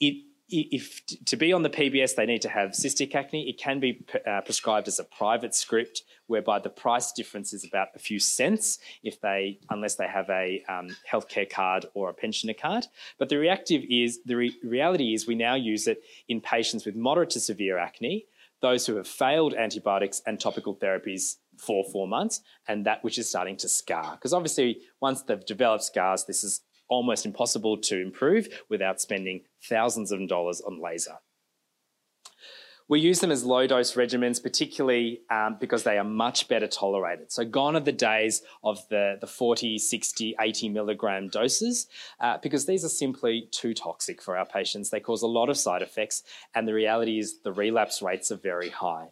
It 0.00 0.24
if 0.52 1.02
to 1.26 1.36
be 1.36 1.52
on 1.52 1.62
the 1.62 1.70
PBS, 1.70 2.14
they 2.14 2.26
need 2.26 2.42
to 2.42 2.48
have 2.48 2.70
cystic 2.70 3.14
acne. 3.14 3.48
It 3.48 3.58
can 3.58 3.80
be 3.80 4.04
uh, 4.26 4.42
prescribed 4.42 4.88
as 4.88 4.98
a 4.98 5.04
private 5.04 5.54
script, 5.54 6.02
whereby 6.26 6.58
the 6.58 6.68
price 6.68 7.12
difference 7.12 7.52
is 7.52 7.64
about 7.64 7.88
a 7.94 7.98
few 7.98 8.18
cents 8.18 8.78
if 9.02 9.20
they, 9.20 9.58
unless 9.70 9.96
they 9.96 10.06
have 10.06 10.28
a 10.30 10.62
um, 10.68 10.88
healthcare 11.10 11.48
card 11.48 11.86
or 11.94 12.10
a 12.10 12.14
pensioner 12.14 12.54
card. 12.54 12.86
But 13.18 13.28
the 13.28 13.38
reactive 13.38 13.82
is 13.88 14.20
the 14.24 14.36
re 14.36 14.56
reality 14.62 15.14
is 15.14 15.26
we 15.26 15.34
now 15.34 15.54
use 15.54 15.86
it 15.86 16.02
in 16.28 16.40
patients 16.40 16.84
with 16.84 16.94
moderate 16.94 17.30
to 17.30 17.40
severe 17.40 17.78
acne, 17.78 18.26
those 18.60 18.86
who 18.86 18.96
have 18.96 19.08
failed 19.08 19.54
antibiotics 19.54 20.22
and 20.26 20.38
topical 20.38 20.76
therapies 20.76 21.36
for 21.58 21.84
four 21.92 22.08
months, 22.08 22.40
and 22.68 22.86
that 22.86 23.02
which 23.04 23.18
is 23.18 23.28
starting 23.28 23.56
to 23.56 23.68
scar. 23.68 24.12
Because 24.12 24.32
obviously, 24.32 24.78
once 25.00 25.22
they've 25.22 25.44
developed 25.44 25.84
scars, 25.84 26.24
this 26.24 26.44
is 26.44 26.60
almost 26.92 27.24
impossible 27.24 27.78
to 27.78 28.00
improve 28.00 28.48
without 28.68 29.00
spending 29.00 29.40
thousands 29.68 30.12
of 30.12 30.28
dollars 30.28 30.60
on 30.60 30.80
laser. 30.80 31.16
We 32.88 33.00
use 33.00 33.20
them 33.20 33.30
as 33.30 33.44
low 33.44 33.66
dose 33.66 33.94
regimens, 33.94 34.42
particularly 34.42 35.22
um, 35.30 35.56
because 35.58 35.82
they 35.82 35.96
are 35.96 36.04
much 36.04 36.48
better 36.48 36.66
tolerated. 36.66 37.32
So, 37.32 37.44
gone 37.44 37.74
are 37.74 37.80
the 37.80 37.92
days 37.92 38.42
of 38.62 38.86
the, 38.90 39.16
the 39.18 39.26
40, 39.26 39.78
60, 39.78 40.36
80 40.38 40.68
milligram 40.68 41.28
doses, 41.28 41.86
uh, 42.20 42.36
because 42.42 42.66
these 42.66 42.84
are 42.84 42.90
simply 42.90 43.48
too 43.50 43.72
toxic 43.72 44.20
for 44.20 44.36
our 44.36 44.44
patients. 44.44 44.90
They 44.90 45.00
cause 45.00 45.22
a 45.22 45.26
lot 45.26 45.48
of 45.48 45.56
side 45.56 45.80
effects, 45.80 46.22
and 46.54 46.68
the 46.68 46.74
reality 46.74 47.18
is 47.18 47.40
the 47.40 47.52
relapse 47.52 48.02
rates 48.02 48.30
are 48.30 48.36
very 48.36 48.68
high. 48.68 49.08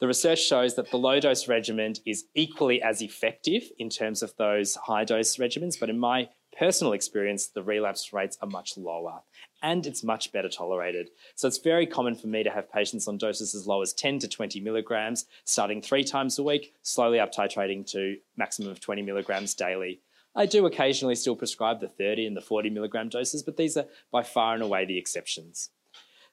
The 0.00 0.06
research 0.06 0.40
shows 0.40 0.76
that 0.76 0.90
the 0.90 0.96
low 0.96 1.20
dose 1.20 1.46
regimen 1.46 1.92
is 2.06 2.24
equally 2.34 2.80
as 2.80 3.02
effective 3.02 3.64
in 3.78 3.90
terms 3.90 4.22
of 4.22 4.34
those 4.38 4.76
high 4.76 5.04
dose 5.04 5.36
regimens, 5.36 5.78
but 5.78 5.90
in 5.90 5.98
my 5.98 6.30
personal 6.56 6.92
experience, 6.92 7.48
the 7.48 7.62
relapse 7.62 8.12
rates 8.12 8.36
are 8.42 8.48
much 8.48 8.76
lower 8.76 9.20
and 9.62 9.86
it's 9.86 10.02
much 10.02 10.32
better 10.32 10.48
tolerated. 10.48 11.10
So 11.34 11.48
it's 11.48 11.58
very 11.58 11.86
common 11.86 12.14
for 12.14 12.26
me 12.26 12.42
to 12.42 12.50
have 12.50 12.72
patients 12.72 13.08
on 13.08 13.18
doses 13.18 13.54
as 13.54 13.66
low 13.66 13.82
as 13.82 13.92
10 13.92 14.20
to 14.20 14.28
20 14.28 14.60
milligrams, 14.60 15.26
starting 15.44 15.82
three 15.82 16.04
times 16.04 16.38
a 16.38 16.42
week, 16.42 16.74
slowly 16.82 17.20
up 17.20 17.32
titrating 17.34 17.86
to 17.92 18.16
maximum 18.36 18.70
of 18.70 18.80
20 18.80 19.02
milligrams 19.02 19.54
daily. 19.54 20.00
I 20.34 20.46
do 20.46 20.66
occasionally 20.66 21.16
still 21.16 21.36
prescribe 21.36 21.80
the 21.80 21.88
30 21.88 22.26
and 22.26 22.36
the 22.36 22.40
40 22.40 22.70
milligram 22.70 23.08
doses, 23.08 23.42
but 23.42 23.56
these 23.56 23.76
are 23.76 23.86
by 24.12 24.22
far 24.22 24.54
and 24.54 24.62
away 24.62 24.84
the 24.84 24.98
exceptions. 24.98 25.70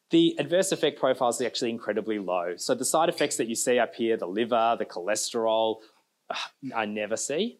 The 0.10 0.36
adverse 0.40 0.72
effect 0.72 1.00
profile 1.00 1.30
is 1.30 1.42
actually 1.42 1.72
incredibly 1.72 2.20
low. 2.20 2.56
So 2.56 2.74
the 2.76 2.86
side 2.86 3.10
effects 3.10 3.36
that 3.38 3.48
you 3.48 3.56
see 3.56 3.80
up 3.80 3.96
here, 3.96 4.16
the 4.16 4.28
liver, 4.28 4.76
the 4.80 4.86
cholesterol, 4.86 5.78
uh, 6.30 6.36
I 6.76 6.86
never 6.86 7.18
see. 7.18 7.60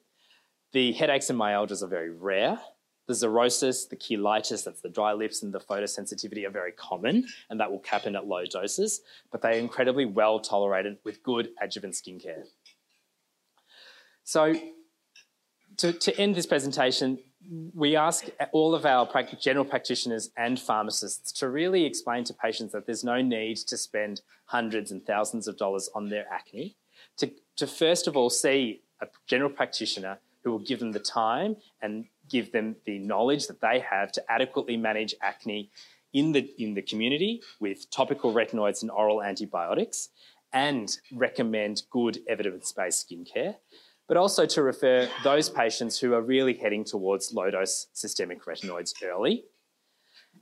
The 0.74 0.94
headaches 0.94 1.30
and 1.30 1.40
myalgias 1.40 1.82
are 1.82 1.88
very 1.88 2.10
rare. 2.10 2.60
The 3.08 3.14
xerosis, 3.14 3.88
the 3.88 3.96
cheilitis, 3.96 4.66
that's 4.66 4.82
the 4.82 4.90
dry 4.90 5.14
lips, 5.14 5.42
and 5.42 5.54
the 5.54 5.60
photosensitivity 5.60 6.46
are 6.46 6.52
very 6.52 6.74
common, 6.74 7.26
and 7.50 7.60
that 7.60 7.72
will 7.72 7.82
happen 7.90 8.18
at 8.18 8.28
low 8.28 8.46
doses, 8.46 9.02
but 9.32 9.42
they 9.42 9.56
are 9.56 9.60
incredibly 9.60 10.06
well 10.06 10.42
tolerated 10.42 10.98
with 11.06 11.24
good 11.24 11.50
adjuvant 11.62 11.94
skincare. 11.94 12.44
So, 14.26 14.54
to, 15.78 15.94
to 15.94 16.20
end 16.20 16.36
this 16.36 16.46
presentation, 16.46 17.20
we 17.74 17.96
ask 17.96 18.26
all 18.52 18.76
of 18.76 18.86
our 18.86 19.10
general 19.40 19.64
practitioners 19.64 20.32
and 20.36 20.60
pharmacists 20.60 21.32
to 21.32 21.50
really 21.50 21.86
explain 21.86 22.26
to 22.26 22.34
patients 22.34 22.74
that 22.74 22.86
there's 22.86 23.06
no 23.06 23.22
need 23.22 23.56
to 23.58 23.78
spend 23.78 24.22
hundreds 24.46 24.92
and 24.92 25.06
thousands 25.06 25.48
of 25.48 25.58
dollars 25.58 25.90
on 25.96 26.10
their 26.10 26.26
acne. 26.32 26.76
To, 27.18 27.32
to 27.56 27.68
first 27.68 28.08
of 28.08 28.18
all 28.18 28.30
see 28.30 28.82
a 29.02 29.08
general 29.28 29.50
practitioner 29.50 30.20
who 30.48 30.54
will 30.54 30.60
give 30.60 30.80
them 30.80 30.94
the 30.94 31.00
time 31.00 31.58
and 31.82 32.06
give 32.30 32.54
them 32.54 32.78
the 32.86 33.00
knowledge 33.00 33.48
that 33.48 33.60
they 33.60 33.80
have 33.80 34.14
to 34.14 34.24
adequately 34.32 34.78
manage 34.78 35.14
acne 35.22 35.70
in 36.14 36.32
the, 36.32 36.50
in 36.58 36.74
the 36.74 36.82
community 36.82 37.42
with 37.60 37.92
topical 37.92 38.34
retinoids 38.34 38.82
and 38.82 38.90
oral 38.90 39.22
antibiotics 39.22 40.08
and 40.54 41.00
recommend 41.12 41.84
good 41.92 42.20
evidence-based 42.30 43.10
skincare, 43.10 43.56
but 44.08 44.16
also 44.16 44.46
to 44.46 44.64
refer 44.64 45.10
those 45.22 45.50
patients 45.50 46.00
who 46.00 46.14
are 46.14 46.22
really 46.22 46.54
heading 46.54 46.86
towards 46.86 47.34
low-dose 47.34 47.88
systemic 47.92 48.46
retinoids 48.46 48.94
early. 49.04 49.44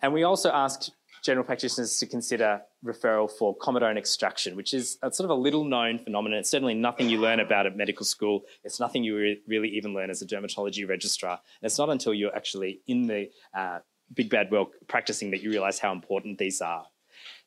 And 0.03 0.13
we 0.13 0.21
also 0.21 0.51
ask 0.51 0.91
general 1.25 1.43
practitioners 1.43 1.97
to 1.97 2.05
consider 2.05 2.61
referral 2.85 3.29
for 3.29 3.57
comedone 3.57 3.97
extraction, 3.97 4.55
which 4.55 4.73
is 4.73 4.97
a 5.01 5.11
sort 5.11 5.25
of 5.25 5.35
a 5.35 5.41
little 5.41 5.65
known 5.65 5.97
phenomenon. 5.97 6.39
It's 6.39 6.51
certainly 6.51 6.75
nothing 6.75 7.09
you 7.09 7.19
learn 7.19 7.39
about 7.39 7.65
at 7.65 7.75
medical 7.75 8.05
school. 8.05 8.43
It's 8.63 8.79
nothing 8.79 9.03
you 9.03 9.17
re 9.17 9.41
really 9.47 9.69
even 9.69 9.93
learn 9.93 10.11
as 10.11 10.21
a 10.21 10.27
dermatology 10.27 10.87
registrar. 10.87 11.31
And 11.31 11.65
it's 11.67 11.79
not 11.79 11.89
until 11.89 12.13
you're 12.13 12.35
actually 12.35 12.81
in 12.85 13.07
the 13.07 13.31
uh, 13.57 13.79
big 14.13 14.29
bad 14.29 14.51
world 14.51 14.67
practicing 14.87 15.31
that 15.31 15.41
you 15.41 15.49
realize 15.49 15.79
how 15.79 15.91
important 15.91 16.37
these 16.37 16.61
are. 16.61 16.85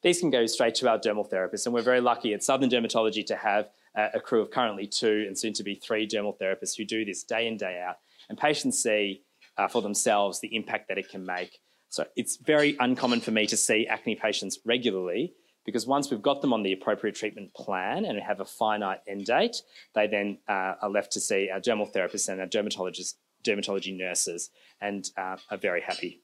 These 0.03 0.19
can 0.19 0.31
go 0.31 0.47
straight 0.47 0.75
to 0.77 0.89
our 0.91 0.99
dermal 0.99 1.31
therapists, 1.31 1.67
and 1.67 1.75
we're 1.75 1.83
very 1.83 2.01
lucky 2.01 2.35
at 2.35 2.43
Southern 2.43 2.71
Dermatology 2.71 3.25
to 3.27 3.37
have 3.37 3.71
uh, 3.97 4.09
a 4.15 4.21
crew 4.21 4.43
of 4.43 4.51
currently 4.51 4.87
two 4.87 5.25
and 5.27 5.39
soon 5.39 5.53
to 5.53 5.63
be 5.63 5.77
three 5.77 6.07
dermal 6.07 6.37
therapists 6.37 6.77
who 6.77 6.85
do 6.85 7.05
this 7.05 7.23
day 7.23 7.47
in, 7.47 7.57
day 7.57 7.81
out. 7.87 7.97
And 8.29 8.37
patients 8.37 8.83
see 8.83 9.23
uh, 9.57 9.69
for 9.69 9.83
themselves 9.83 10.41
the 10.41 10.55
impact 10.55 10.89
that 10.89 10.99
it 10.99 11.09
can 11.09 11.25
make 11.25 11.61
so 11.89 12.05
it's 12.17 12.37
very 12.37 12.77
uncommon 12.81 13.21
for 13.21 13.31
me 13.31 13.47
to 13.47 13.57
see 13.57 13.87
acne 13.87 14.15
patients 14.15 14.59
regularly 14.65 15.35
because 15.65 15.87
once 15.87 16.11
we've 16.11 16.23
got 16.23 16.41
them 16.41 16.53
on 16.53 16.63
the 16.63 16.73
appropriate 16.73 17.15
treatment 17.15 17.53
plan 17.55 18.05
and 18.05 18.19
have 18.21 18.41
a 18.41 18.45
finite 18.45 19.01
end 19.07 19.27
date, 19.27 19.57
they 19.95 20.07
then 20.07 20.39
uh, 20.49 20.75
are 20.81 20.91
left 20.91 21.13
to 21.13 21.21
see 21.21 21.51
our 21.53 21.61
dermal 21.61 21.93
therapists 21.93 22.29
and 22.29 22.41
our 22.41 22.47
dermatologists, 22.47 23.15
dermatology 23.45 23.97
nurses 23.97 24.51
and 24.81 25.11
uh, 25.17 25.37
are 25.51 25.59
very 25.59 25.83
happy. 25.83 26.23